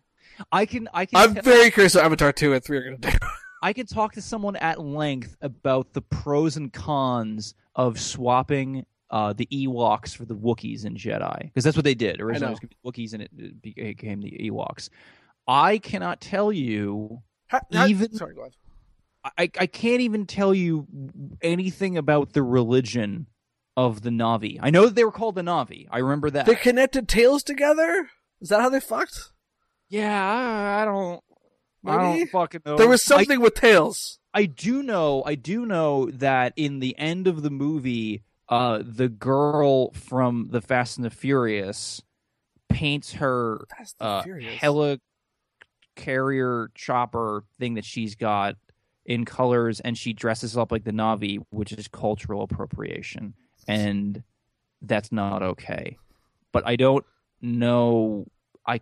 [0.50, 0.86] I can.
[0.92, 1.18] I can.
[1.18, 3.08] I'm tell- very curious what Avatar two and three are gonna do.
[3.62, 9.32] I can talk to someone at length about the pros and cons of swapping uh,
[9.34, 12.20] the Ewoks for the Wookiees in Jedi because that's what they did.
[12.20, 14.88] Originally, it was going to be Wookiees, and it became the Ewoks.
[15.46, 17.20] I cannot tell you.
[17.50, 18.50] Ha- ha- Even- sorry, go on.
[19.24, 20.88] I, I can't even tell you
[21.42, 23.26] anything about the religion
[23.76, 24.58] of the Na'vi.
[24.60, 25.86] I know that they were called the Na'vi.
[25.92, 26.44] I remember that.
[26.46, 28.08] They connected tails together.
[28.40, 29.30] Is that how they fucked?
[29.88, 31.20] yeah, I, I don't.
[31.84, 32.76] I don't fucking know.
[32.76, 34.18] There was I- something with tails.
[34.34, 39.08] I do know, I do know that in the end of the movie, uh, the
[39.08, 42.02] girl from the Fast and the Furious
[42.68, 44.60] paints her Fast and uh, Furious.
[45.96, 48.56] helicarrier chopper thing that she's got
[49.04, 53.34] in colors, and she dresses up like the Na'vi, which is cultural appropriation,
[53.66, 54.22] and
[54.80, 55.96] that's not okay.
[56.52, 57.04] But I don't
[57.40, 58.26] know.
[58.66, 58.80] I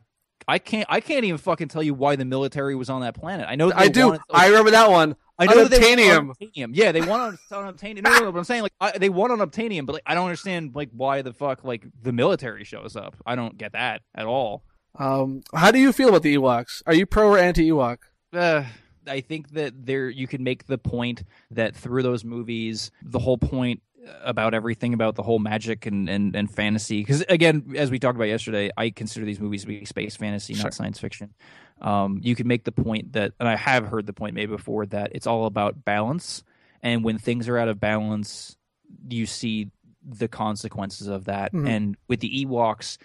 [0.49, 0.87] I can't.
[0.91, 3.47] I can't even fucking tell you why the military was on that planet.
[3.49, 4.07] I know I do.
[4.09, 5.17] wanted- I remember that one.
[5.41, 6.27] I know that they Unobtainium.
[6.29, 6.71] won.
[6.75, 8.03] Yeah, they won on, on obtainium.
[8.03, 10.15] No, no, no, but I'm saying like I, they won on obtainium, but like I
[10.15, 13.17] don't understand like why the fuck like the military shows up.
[13.27, 14.65] I don't get that at all.
[14.99, 16.83] Um, how do you feel about the Ewoks?
[16.87, 17.99] Are you pro or anti Ewok?
[18.33, 18.65] Uh,
[19.07, 23.39] I think that there you can make the point that through those movies, the whole
[23.39, 23.83] point
[24.23, 27.01] about everything about the whole magic and and, and fantasy.
[27.01, 30.55] Because again, as we talked about yesterday, I consider these movies to be space fantasy,
[30.55, 30.65] Sure.
[30.65, 31.35] not science fiction.
[31.81, 34.87] Um, you could make the point that, and I have heard the point made before
[34.87, 36.45] that it's all about balance,
[36.83, 38.57] and when things are out of balance,
[39.09, 39.71] you see
[40.03, 41.53] the consequences of that.
[41.53, 41.69] Mhm.
[41.69, 42.99] And with the Ewoks,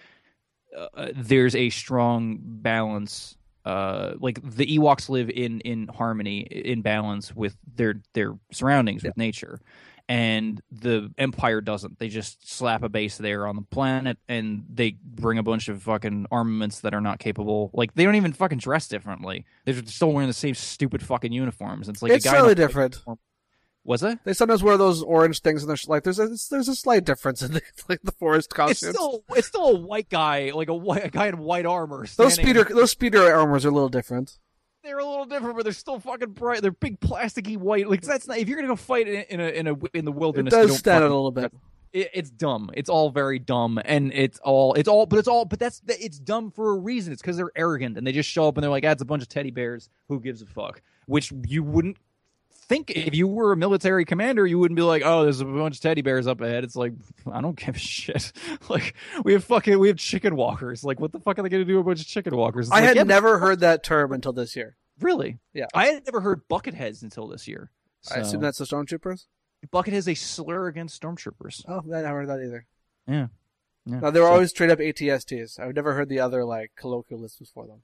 [0.76, 3.36] uh, there's a strong balance.
[3.64, 9.16] Uh, like the Ewoks live in in harmony, in balance with their their surroundings, with
[9.16, 9.60] nature,
[10.08, 11.98] and the Empire doesn't.
[11.98, 15.82] They just slap a base there on the planet, and they bring a bunch of
[15.82, 17.70] fucking armaments that are not capable.
[17.72, 19.44] Like they don't even fucking dress differently.
[19.64, 21.88] They're still wearing the same stupid fucking uniforms.
[21.88, 23.02] It's like it's a guy in slightly a- different.
[23.82, 24.18] Was it?
[24.24, 27.40] They sometimes wear those orange things, and there's like there's a there's a slight difference
[27.42, 28.82] in the, like the forest costumes.
[28.82, 32.04] It's still it's still a white guy, like a white a guy in white armor.
[32.16, 34.38] those speeder those speeder armors are a little different.
[34.86, 36.62] They're a little different, but they're still fucking bright.
[36.62, 37.88] They're big, plasticky white.
[37.88, 38.38] Like that's not.
[38.38, 40.78] If you're gonna go fight in, in a in a in the wilderness, you does
[40.78, 41.52] stand out a little bit.
[41.92, 42.70] It, it's dumb.
[42.74, 45.06] It's all very dumb, and it's all it's all.
[45.06, 45.44] But it's all.
[45.44, 47.12] But that's it's dumb for a reason.
[47.12, 49.22] It's because they're arrogant and they just show up and they're like, "Ah, a bunch
[49.22, 49.88] of teddy bears.
[50.08, 51.98] Who gives a fuck?" Which you wouldn't
[52.68, 55.76] think if you were a military commander, you wouldn't be like, "Oh, there's a bunch
[55.76, 56.92] of teddy bears up ahead." It's like,
[57.30, 58.32] I don't give a shit.
[58.68, 58.94] like
[59.24, 60.84] we have fucking we have chicken walkers.
[60.84, 61.76] Like what the fuck are they gonna do?
[61.76, 62.66] with A bunch of chicken walkers.
[62.66, 64.76] It's I like, had yeah, never heard that term until this year.
[65.00, 65.38] really.
[65.52, 65.66] Yeah.
[65.74, 67.70] I had never heard bucket heads until this year.
[68.14, 69.26] I assume that's the stormtroopers.
[69.70, 71.64] Bucket is a slur against stormtroopers.
[71.66, 72.66] Oh, I never heard that either.
[73.08, 73.26] Yeah.
[73.84, 74.00] Yeah.
[74.00, 75.58] No, they were So- always straight up ATSTs.
[75.58, 77.82] I've never heard the other like colloquialisms for them.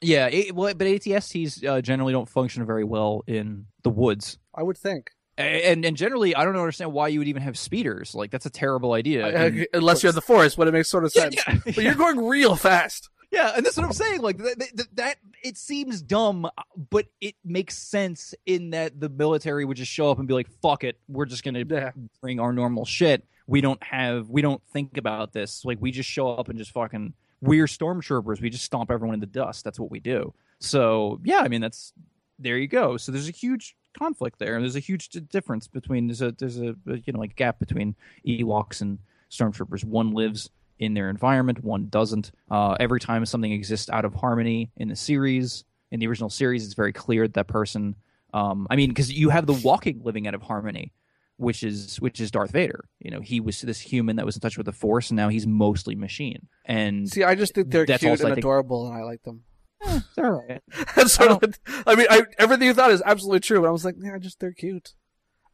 [0.00, 4.38] Yeah, it, well, but ATSTs uh, generally don't function very well in the woods.
[4.54, 8.14] I would think, And and generally, I don't understand why you would even have speeders.
[8.14, 9.26] Like that's a terrible idea.
[9.26, 11.36] I- And- I- unless you're in the forest, when it makes sort of yeah, sense.
[11.46, 13.10] yeah, But you're going real fast.
[13.30, 14.22] yeah, and that's what I'm saying.
[14.22, 16.48] Like that, that, that, it seems dumb,
[16.90, 20.48] but it makes sense in that the military would just show up and be like,
[20.62, 21.92] "Fuck it, we're just gonna Yeah.
[22.22, 23.24] bring our normal shit.
[23.46, 25.64] We don't have, we don't think about this.
[25.64, 28.40] Like we just show up and just fucking, we're stormtroopers.
[28.40, 29.64] We just stomp everyone in the dust.
[29.64, 30.34] That's what we do.
[30.58, 31.92] So yeah, I mean that's
[32.38, 32.96] there you go.
[32.96, 36.58] So there's a huge conflict there, and there's a huge difference between there's a there's
[36.58, 37.94] a, you know like gap between
[38.26, 38.98] Ewoks and
[39.30, 39.84] stormtroopers.
[39.84, 42.32] One lives in their environment, one doesn't.
[42.50, 46.64] Uh, every time something exists out of harmony in the series, in the original series,
[46.64, 47.94] it's very clear that, that person.
[48.32, 50.92] Um, I mean, because you have the walking living out of harmony
[51.40, 52.84] which is which is Darth Vader.
[52.98, 55.28] You know, he was this human that was in touch with the Force, and now
[55.28, 56.48] he's mostly machine.
[56.66, 59.22] And See, I just think they're cute also, and I think- adorable, and I like
[59.22, 59.42] them.
[59.86, 60.62] eh, they're all right.
[60.94, 61.58] That's sort of.
[61.86, 64.38] I mean, I, everything you thought is absolutely true, but I was like, yeah, just
[64.38, 64.92] they're cute.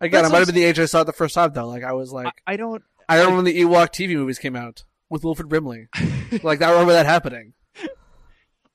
[0.01, 1.69] Again, That's I might have been the age I saw it the first time though.
[1.69, 2.83] Like I was like, I, I don't.
[3.09, 5.89] I remember when the Ewok TV movies came out with Wilford Brimley.
[6.43, 7.53] like I remember that happening.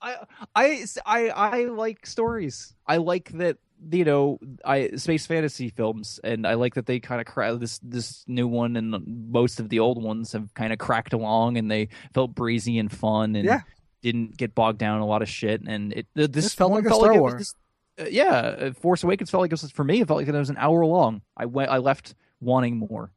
[0.01, 0.15] I,
[0.55, 2.73] I, I, I like stories.
[2.87, 3.57] I like that
[3.89, 7.79] you know I space fantasy films, and I like that they kind of cra- this
[7.79, 8.95] this new one and
[9.31, 12.91] most of the old ones have kind of cracked along, and they felt breezy and
[12.91, 13.61] fun, and Yeah.
[14.01, 15.61] didn't get bogged down in a lot of shit.
[15.65, 17.41] And it this This felt one like a Star it was Wars.
[17.41, 17.55] just-
[17.99, 20.01] uh, yeah, uh, Force Awakens felt like it was for me.
[20.01, 21.21] It felt like it was an hour long.
[21.35, 23.11] I went, I left wanting more.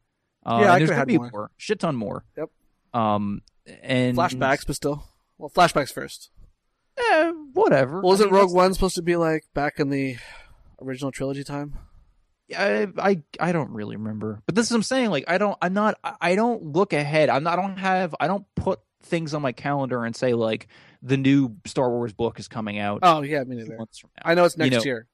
[0.45, 1.29] Uh, Yeah, I there's could've gonna had be more.
[1.31, 2.23] more, shit ton more.
[2.37, 2.49] Yep.
[2.93, 3.41] Um,
[3.81, 5.03] and Flashbacks, but still.
[5.37, 6.29] Well, flashbacks first.
[6.97, 7.95] Eh, whatever.
[8.01, 10.17] Well, I wasn't mean, Rogue that's- One supposed to be like back in the
[10.85, 11.77] original trilogy time?
[12.55, 15.09] I, I I don't really remember, but this is what I'm saying.
[15.09, 17.29] Like I don't, I'm not, I- don't look ahead.
[17.29, 20.67] I'm not, I don't have, I don't put things on my calendar and say like
[21.01, 22.99] the new Star Wars book is coming out.
[23.01, 23.75] Oh yeah, me neither.
[23.77, 24.29] months from now.
[24.29, 25.07] I know it's You next know, year.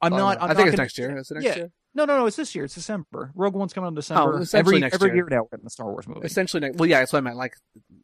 [0.00, 0.38] I'm Oh, not.
[0.40, 1.18] I'm I think not it's gonna- next year.
[1.18, 1.56] Is it next yeah.
[1.56, 1.70] year?
[1.94, 2.26] No, no, no.
[2.26, 2.64] It's this year.
[2.64, 3.32] It's December.
[3.34, 4.34] Rogue One's coming out in oh, December.
[4.34, 5.16] Oh, essentially every next every year.
[5.16, 6.20] year now we're getting the Star Wars movie.
[6.24, 6.76] Essentially, next.
[6.78, 7.36] Well, yeah, that's what I meant.
[7.36, 7.54] Like,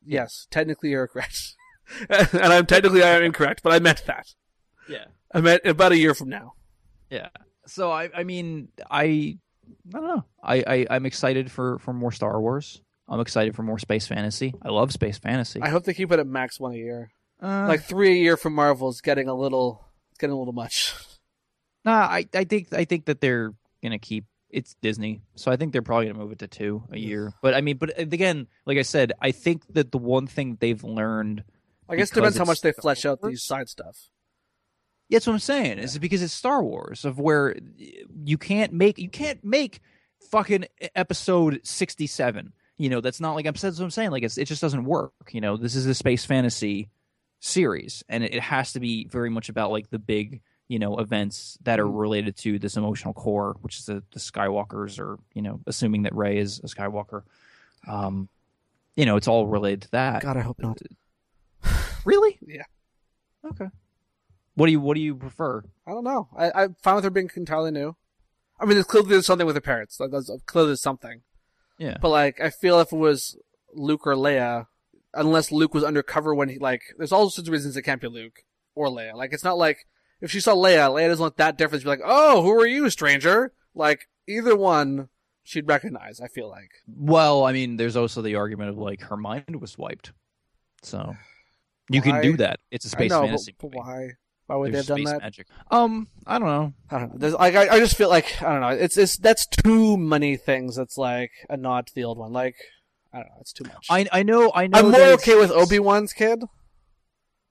[0.05, 1.55] yes, technically you're correct,
[2.11, 4.27] and I'm technically I am incorrect, but I meant that.
[4.89, 5.05] Yeah.
[5.33, 6.55] I meant about a year from now.
[7.11, 7.29] Yeah.
[7.67, 9.39] So I, I mean, I, I
[9.93, 10.25] don't know.
[10.43, 12.83] I, I, I'm excited for for more Star Wars.
[13.09, 14.55] I'm excited for more space fantasy.
[14.63, 15.61] I love space fantasy.
[15.63, 17.11] I hope they keep it at max one a year.
[17.43, 20.55] Uh, Like three a year from Marvel is getting a little, it's getting a little
[20.55, 20.95] much.
[21.85, 23.53] Nah, I, I think I think that they're
[23.83, 26.99] gonna keep it's Disney, so I think they're probably gonna move it to two a
[26.99, 27.33] year.
[27.43, 30.83] But I mean, but again, like I said, I think that the one thing they've
[30.83, 31.45] learned,
[31.89, 33.97] I guess it depends how much they flesh out these side stuff.
[35.11, 37.57] That's what I'm saying, is because it's Star Wars, of where
[38.25, 39.81] you can't make you can't make
[40.31, 42.53] fucking episode sixty seven.
[42.77, 44.11] You know, that's not like I'm that's what I'm saying.
[44.11, 45.13] Like it's, it just doesn't work.
[45.31, 46.89] You know, this is a space fantasy
[47.41, 50.97] series, and it, it has to be very much about like the big you know
[50.99, 55.43] events that are related to this emotional core, which is the, the Skywalkers, or you
[55.43, 57.23] know, assuming that Rey is a Skywalker.
[57.87, 58.29] Um,
[58.97, 60.23] you know, it's all related to that.
[60.23, 60.79] God, I hope not.
[62.05, 62.39] Really?
[62.47, 62.65] Yeah.
[63.45, 63.69] Okay.
[64.55, 65.65] What do you What do you prefer?
[65.87, 66.29] I don't know.
[66.37, 67.97] I, I'm fine with her being entirely new.
[68.61, 69.99] I mean, there's clearly there's something with her parents.
[69.99, 71.23] Like, there's, clearly there's something.
[71.79, 71.97] Yeah.
[72.01, 73.37] But like, I feel if it was
[73.75, 74.67] Luke or Leia,
[75.13, 78.07] unless Luke was undercover when he like, there's all sorts of reasons it can't be
[78.07, 78.45] Luke
[78.75, 79.15] or Leia.
[79.15, 79.87] Like, it's not like
[80.21, 81.83] if she saw Leia, Leia doesn't look that different.
[81.83, 85.09] She'd be like, "Oh, who are you, stranger?" Like, either one,
[85.43, 86.21] she'd recognize.
[86.21, 86.71] I feel like.
[86.87, 90.13] Well, I mean, there's also the argument of like her mind was wiped,
[90.83, 91.15] so
[91.91, 92.61] you can do that.
[92.71, 93.55] It's a space know, fantasy.
[93.61, 94.11] but, but why?
[94.47, 95.23] Why would There's they have done space that?
[95.23, 95.47] magic.
[95.71, 96.75] Um, I don't know.
[96.91, 97.19] I don't know.
[97.19, 98.69] There's like I, I just feel like I don't know.
[98.69, 100.77] It's it's that's too many things.
[100.77, 102.33] That's like a nod to the old one.
[102.33, 102.57] Like
[103.13, 103.37] I don't know.
[103.41, 103.87] It's too much.
[103.89, 104.53] I I know.
[104.55, 104.79] I know.
[104.79, 106.43] I'm more that okay with Obi Wan's kid.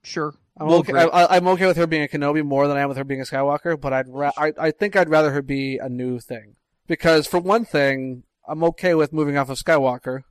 [0.03, 0.35] Sure.
[0.57, 0.93] I'm Well, okay.
[0.93, 3.21] I, I'm okay with her being a Kenobi more than I am with her being
[3.21, 3.79] a Skywalker.
[3.79, 7.39] But I'd ra- I I think I'd rather her be a new thing because for
[7.39, 10.21] one thing, I'm okay with moving off of Skywalker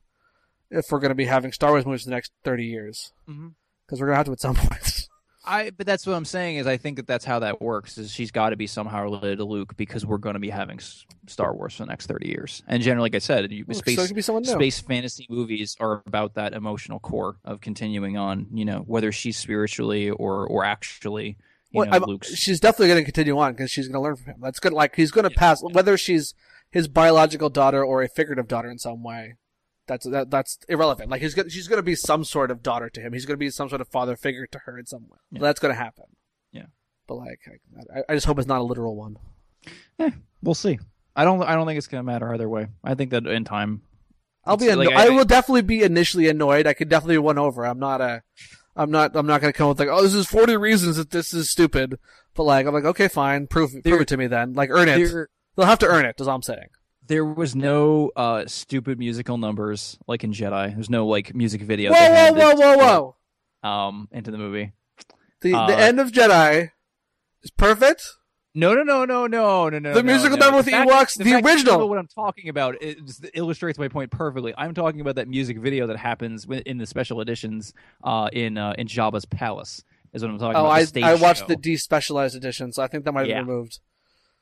[0.71, 3.53] if we're going to be having Star Wars movies for the next 30 years Mhm.
[3.85, 5.02] because we're going to have to at some point.
[5.45, 7.97] I but that's what I'm saying is I think that that's how that works.
[7.97, 10.77] Is she's got to be somehow related to Luke because we're going to be having
[10.77, 12.63] S- Star Wars for the next 30 years.
[12.67, 15.75] And generally, like I said, you, so space it could be someone space fantasy movies
[15.79, 18.47] are about that emotional core of continuing on.
[18.53, 21.37] You know, whether she's spiritually or or actually,
[21.71, 22.33] you Well, know, Luke's.
[22.33, 24.39] she's definitely going to continue on because she's going to learn from him.
[24.41, 24.73] That's good.
[24.73, 26.33] Like he's going to pass whether she's
[26.71, 29.35] his biological daughter or a figurative daughter in some way.
[29.87, 31.09] That's that, that's irrelevant.
[31.09, 33.13] Like he's go- she's going to be some sort of daughter to him.
[33.13, 35.17] He's going to be some sort of father figure to her in some way.
[35.31, 35.39] Yeah.
[35.41, 36.05] That's going to happen.
[36.51, 36.67] Yeah.
[37.07, 37.39] But like,
[37.93, 39.17] I, I just hope it's not a literal one.
[39.99, 40.11] Eh,
[40.41, 40.79] we'll see.
[41.15, 41.43] I don't.
[41.43, 42.67] I don't think it's going to matter either way.
[42.83, 43.81] I think that in time.
[44.45, 44.73] I'll be.
[44.73, 46.65] Like, I, I- will definitely be initially annoyed.
[46.65, 47.65] I could definitely win over.
[47.65, 48.23] I'm not a.
[48.75, 49.15] I'm not.
[49.15, 51.49] I'm not going to come with like, oh, this is 40 reasons that this is
[51.49, 51.99] stupid.
[52.33, 54.53] But like, I'm like, okay, fine, prove prove it to me then.
[54.53, 54.97] Like, earn it.
[55.55, 56.15] They'll have to earn it.
[56.19, 56.67] Is all I'm saying.
[57.07, 60.73] There was no uh, stupid musical numbers like in Jedi.
[60.73, 61.91] There's no like music video.
[61.91, 63.15] Whoa, whoa, whoa, whoa,
[63.63, 63.69] whoa!
[63.69, 64.73] Um, into the movie.
[65.41, 66.71] The Uh, the end of Jedi
[67.43, 68.03] is perfect.
[68.55, 69.93] No, no, no, no, no, no, no.
[69.95, 70.45] The no, musical no.
[70.45, 71.79] number with the fact- Ewoks, the you original.
[71.79, 72.99] know what I'm talking about it
[73.33, 74.53] illustrates my point perfectly.
[74.55, 77.73] I'm talking about that music video that happens in the special editions
[78.03, 79.83] uh, in uh, in Jabba's palace.
[80.13, 80.95] Is what I'm talking Oh, about.
[81.03, 81.47] I I watched show.
[81.47, 83.39] the despecialized edition, so I think that might have Yeah.
[83.39, 83.79] been removed.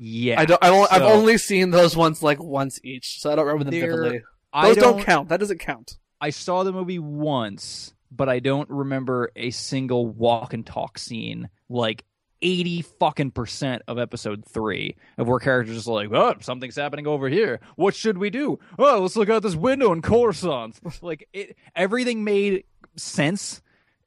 [0.04, 0.64] Yeah, I don't.
[0.64, 3.66] I don't I've So- only seen those ones like once each, so I don't remember
[3.66, 4.24] them vividly.
[4.52, 5.30] Those don't, don't count.
[5.30, 5.98] That doesn't count.
[6.20, 11.50] I saw the movie once, but I don't remember a single walk and talk scene
[11.70, 12.04] like
[12.42, 17.30] eighty fucking percent of episode three of where characters are like, oh, something's happening over
[17.30, 17.60] here.
[17.76, 18.58] What should we do?
[18.80, 20.80] Oh, let's look out this window in Coruscant.
[21.04, 22.64] like it, everything made
[22.96, 23.62] sense.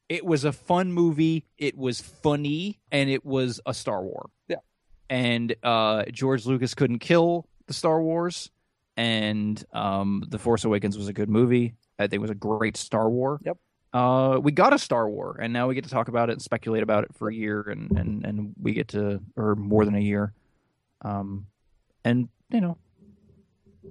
[0.08, 1.46] It was a fun movie.
[1.56, 4.28] It was funny, and it was a Star War.
[4.48, 4.56] Yeah.
[5.10, 8.50] And uh, George Lucas couldn't kill the Star Wars,
[8.96, 11.74] and um, the Force Awakens was a good movie.
[11.98, 13.38] I think it was a great Star War.
[13.44, 13.58] Yep.
[13.92, 16.42] Uh, we got a Star War, and now we get to talk about it and
[16.42, 19.94] speculate about it for a year, and and and we get to, or more than
[19.94, 20.32] a year.
[21.02, 21.46] Um,
[22.04, 22.76] and you know,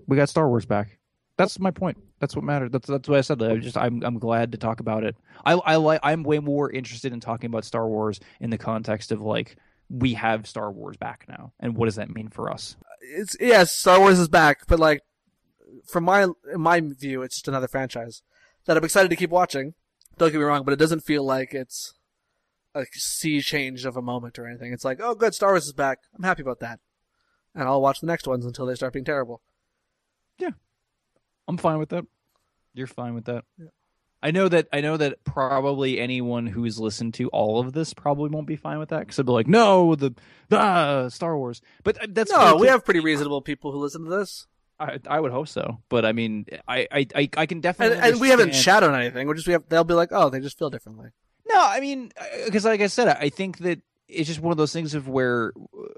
[0.07, 0.97] we got Star Wars back.
[1.37, 1.97] That's my point.
[2.19, 2.71] That's what mattered.
[2.71, 3.41] That's that's what I said.
[3.41, 5.15] I just I'm I'm glad to talk about it.
[5.45, 9.11] I I like I'm way more interested in talking about Star Wars in the context
[9.11, 9.55] of like
[9.93, 12.75] we have Star Wars back now, and what does that mean for us?
[13.01, 15.01] It's yes, Star Wars is back, but like
[15.85, 18.23] from my in my view, it's just another franchise
[18.65, 19.75] that I'm excited to keep watching.
[20.17, 21.93] Don't get me wrong, but it doesn't feel like it's
[22.73, 24.73] a sea change of a moment or anything.
[24.73, 25.99] It's like, oh, good, Star Wars is back.
[26.17, 26.79] I'm happy about that,
[27.53, 29.41] and I'll watch the next ones until they start being terrible.
[30.39, 30.51] Yeah,
[31.47, 32.05] I'm fine with that.
[32.73, 33.45] You're fine with that.
[33.59, 33.67] Yeah.
[34.23, 38.29] I know that I know that probably anyone who's listened to all of this probably
[38.29, 40.15] won't be fine with that because they'll be like, "No, the
[40.51, 44.09] ah, Star Wars." But uh, that's no, we have pretty reasonable people who listen to
[44.09, 44.47] this,
[44.79, 48.29] I, I would hope so, but I mean, I I I, can definitely and we
[48.29, 49.27] haven't shadowed anything.
[49.27, 49.63] We're just we have.
[49.69, 51.09] They'll be like, oh, they just feel differently.
[51.47, 52.11] No, I mean,
[52.45, 55.53] because like I said, I think that it's just one of those things of where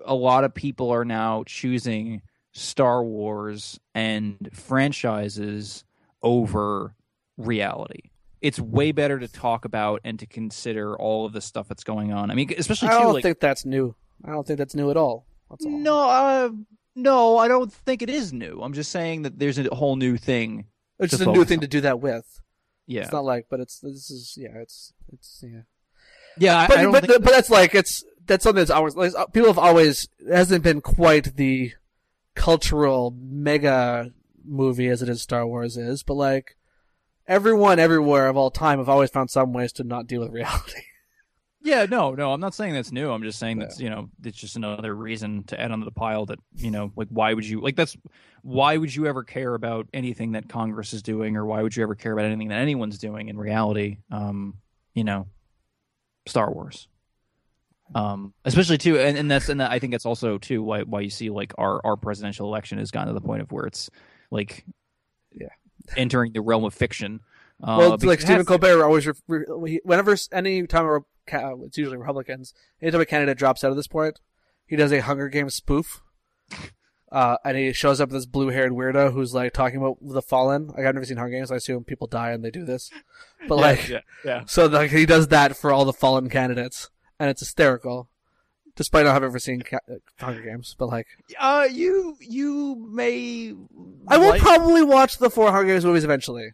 [0.05, 2.21] a lot of people are now choosing
[2.53, 5.83] Star Wars and franchises
[6.21, 6.95] over
[7.37, 8.11] reality.
[8.45, 12.13] It's way better to talk about and to consider all of the stuff that's going
[12.13, 12.29] on.
[12.29, 13.95] I mean, especially I don't like think that's new.
[14.23, 15.25] I don't think that's new at all.
[15.49, 15.57] All.
[15.61, 16.49] no, uh,
[16.95, 18.61] no, I don't think it is new.
[18.61, 20.65] I'm just saying that there's a whole new thing.
[20.99, 21.61] it's just a new thing on.
[21.61, 22.41] to do that with.
[22.87, 25.61] Yeah, It's not like, but it's this is yeah, it's it's yeah.
[26.37, 29.25] yeah, but I don't but, but that's like it's that's something that's always like, uh,
[29.25, 31.73] people have always it hasn't been quite the
[32.35, 34.11] cultural mega
[34.43, 36.57] movie as it is Star Wars is, but like
[37.27, 40.81] everyone everywhere of all time have always found some ways to not deal with reality.
[41.65, 43.09] Yeah, no, no, I'm not saying that's new.
[43.09, 46.27] I'm just saying that's you know it's just another reason to add onto the pile
[46.27, 47.97] that you know like why would you like that's
[48.43, 51.81] why would you ever care about anything that Congress is doing or why would you
[51.81, 53.97] ever care about anything that anyone's doing in reality?
[54.11, 54.59] Um,
[54.93, 55.25] you know,
[56.27, 56.87] Star Wars.
[57.95, 61.09] Um, especially too, and, and that's and I think that's also too why why you
[61.09, 63.89] see like our our presidential election has gotten to the point of where it's
[64.29, 64.63] like.
[65.95, 67.21] Entering the realm of fiction.
[67.63, 68.45] Uh, well, like Stephen.
[68.45, 70.99] Colbert always, re- whenever any time a,
[71.63, 74.19] it's usually Republicans, anytime a candidate drops out of this point,
[74.65, 76.01] he does a Hunger Games spoof.
[77.11, 80.67] Uh, and he shows up this blue-haired weirdo who's like talking about the fallen.
[80.67, 81.49] Like I've never seen Hunger Games.
[81.51, 82.91] I assume people die and they do this,
[83.47, 84.43] but Yeah, like, yeah, yeah.
[84.47, 88.09] so like he does that for all the fallen candidates, and it's hysterical.
[88.75, 91.07] Despite not having ever seen ca- uh, Hunger Games, but like,
[91.39, 93.53] Uh, you you may.
[94.07, 96.51] I will like- probably watch the four Hunger Games movies eventually.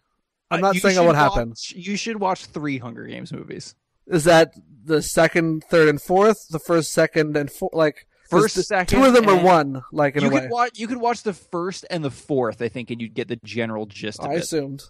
[0.51, 1.53] I'm Uh, not you saying it should won't happen.
[1.69, 3.74] You should watch three Hunger Games movies.
[4.07, 4.53] Is that
[4.84, 6.47] the second, third, and fourth?
[6.49, 7.69] The first, second, and four?
[7.74, 9.82] Like First, the- second, two of them are one.
[9.91, 10.80] Like in You a way, could watch.
[10.80, 13.86] You could watch the first and the fourth, I think, and you'd get the general
[13.88, 14.43] gist of I it.
[14.43, 14.84] assumed.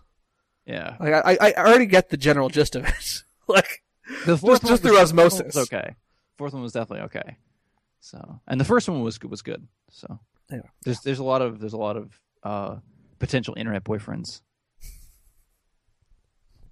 [0.66, 3.24] Yeah, Like I, I, I already get the general gist of it.
[3.48, 3.82] like
[4.26, 5.56] the fourth just one through fourth osmosis.
[5.58, 5.96] okay.
[6.42, 7.38] Fourth one was definitely okay.
[8.00, 9.68] So, and the first one was was good.
[9.92, 10.20] So,
[10.52, 10.62] Yeah.
[10.84, 12.78] there's there's a lot of there's a lot of uh,
[13.20, 14.42] potential internet boyfriends.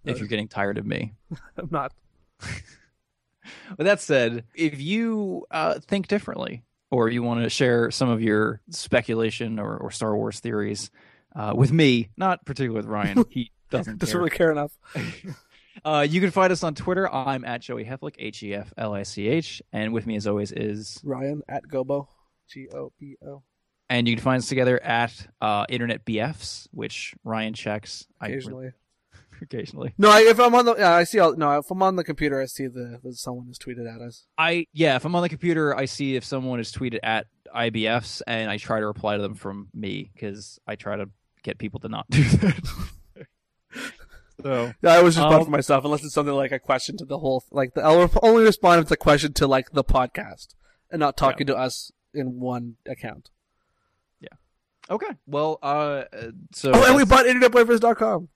[0.05, 1.13] If you're getting tired of me.
[1.57, 1.93] I'm not.
[3.77, 8.23] With that said, if you uh, think differently or you want to share some of
[8.23, 10.89] your speculation or, or Star Wars theories
[11.35, 14.19] uh, with me, not particularly with Ryan, he doesn't Doesn't care.
[14.19, 14.71] really care enough.
[15.85, 17.11] Uh, you can find us on Twitter.
[17.11, 20.27] I'm at Joey Heflich, H E F L I C H, and with me as
[20.27, 22.07] always is, Ryan at Gobo,
[22.49, 23.43] G O B O.
[23.89, 28.71] and you can find us together at uh, Internet BFs, which Ryan checks I- Occasionally.
[29.41, 29.93] occasionally.
[29.97, 31.19] No, I, if I'm on the, yeah, I see.
[31.19, 34.01] All, no, if I'm on the computer, I see the, the someone has tweeted at
[34.01, 34.25] us.
[34.37, 38.21] I yeah, if I'm on the computer, I see if someone is tweeted at IBFs,
[38.27, 41.09] and I try to reply to them from me because I try to
[41.43, 42.59] get people to not do that.
[44.41, 47.05] So Yeah, I always respond Um, for myself unless it's something like a question to
[47.05, 47.43] the whole.
[47.51, 50.55] Like the, I'll only respond if it's a question to like the podcast
[50.91, 53.29] and not talking to us in one account.
[54.19, 54.29] Yeah.
[54.89, 56.03] Okay, well, uh,
[56.53, 58.29] so Oh, and we bought internetboyfriends.com.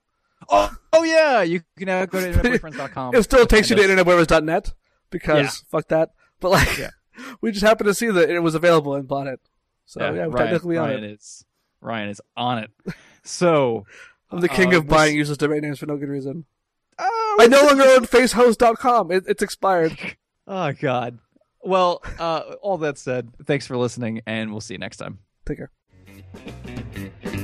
[0.50, 3.16] oh, oh yeah, you can now go to internetboyfriends.com.
[3.16, 4.74] It still takes you to internetboyfriends.net
[5.10, 5.70] because Yeah.
[5.72, 6.10] fuck that.
[6.40, 6.90] But like, Yeah.
[7.42, 9.40] we just happened to see that it was available and bought it.
[9.86, 11.12] So yeah, Yeah, we're Ryan, technically on Ryan it.
[11.14, 11.46] is
[11.82, 12.72] Ryan is on it.
[13.24, 13.86] So
[14.34, 16.46] I'm the king uh, of buying useless domain names for no good reason.
[16.98, 19.12] oh, I no longer own facehost.com.
[19.12, 19.98] It, it's expired.
[20.48, 21.20] oh god.
[21.62, 25.20] Well, uh, all that said, thanks for listening, and we'll see you next time.
[25.46, 27.43] Take care.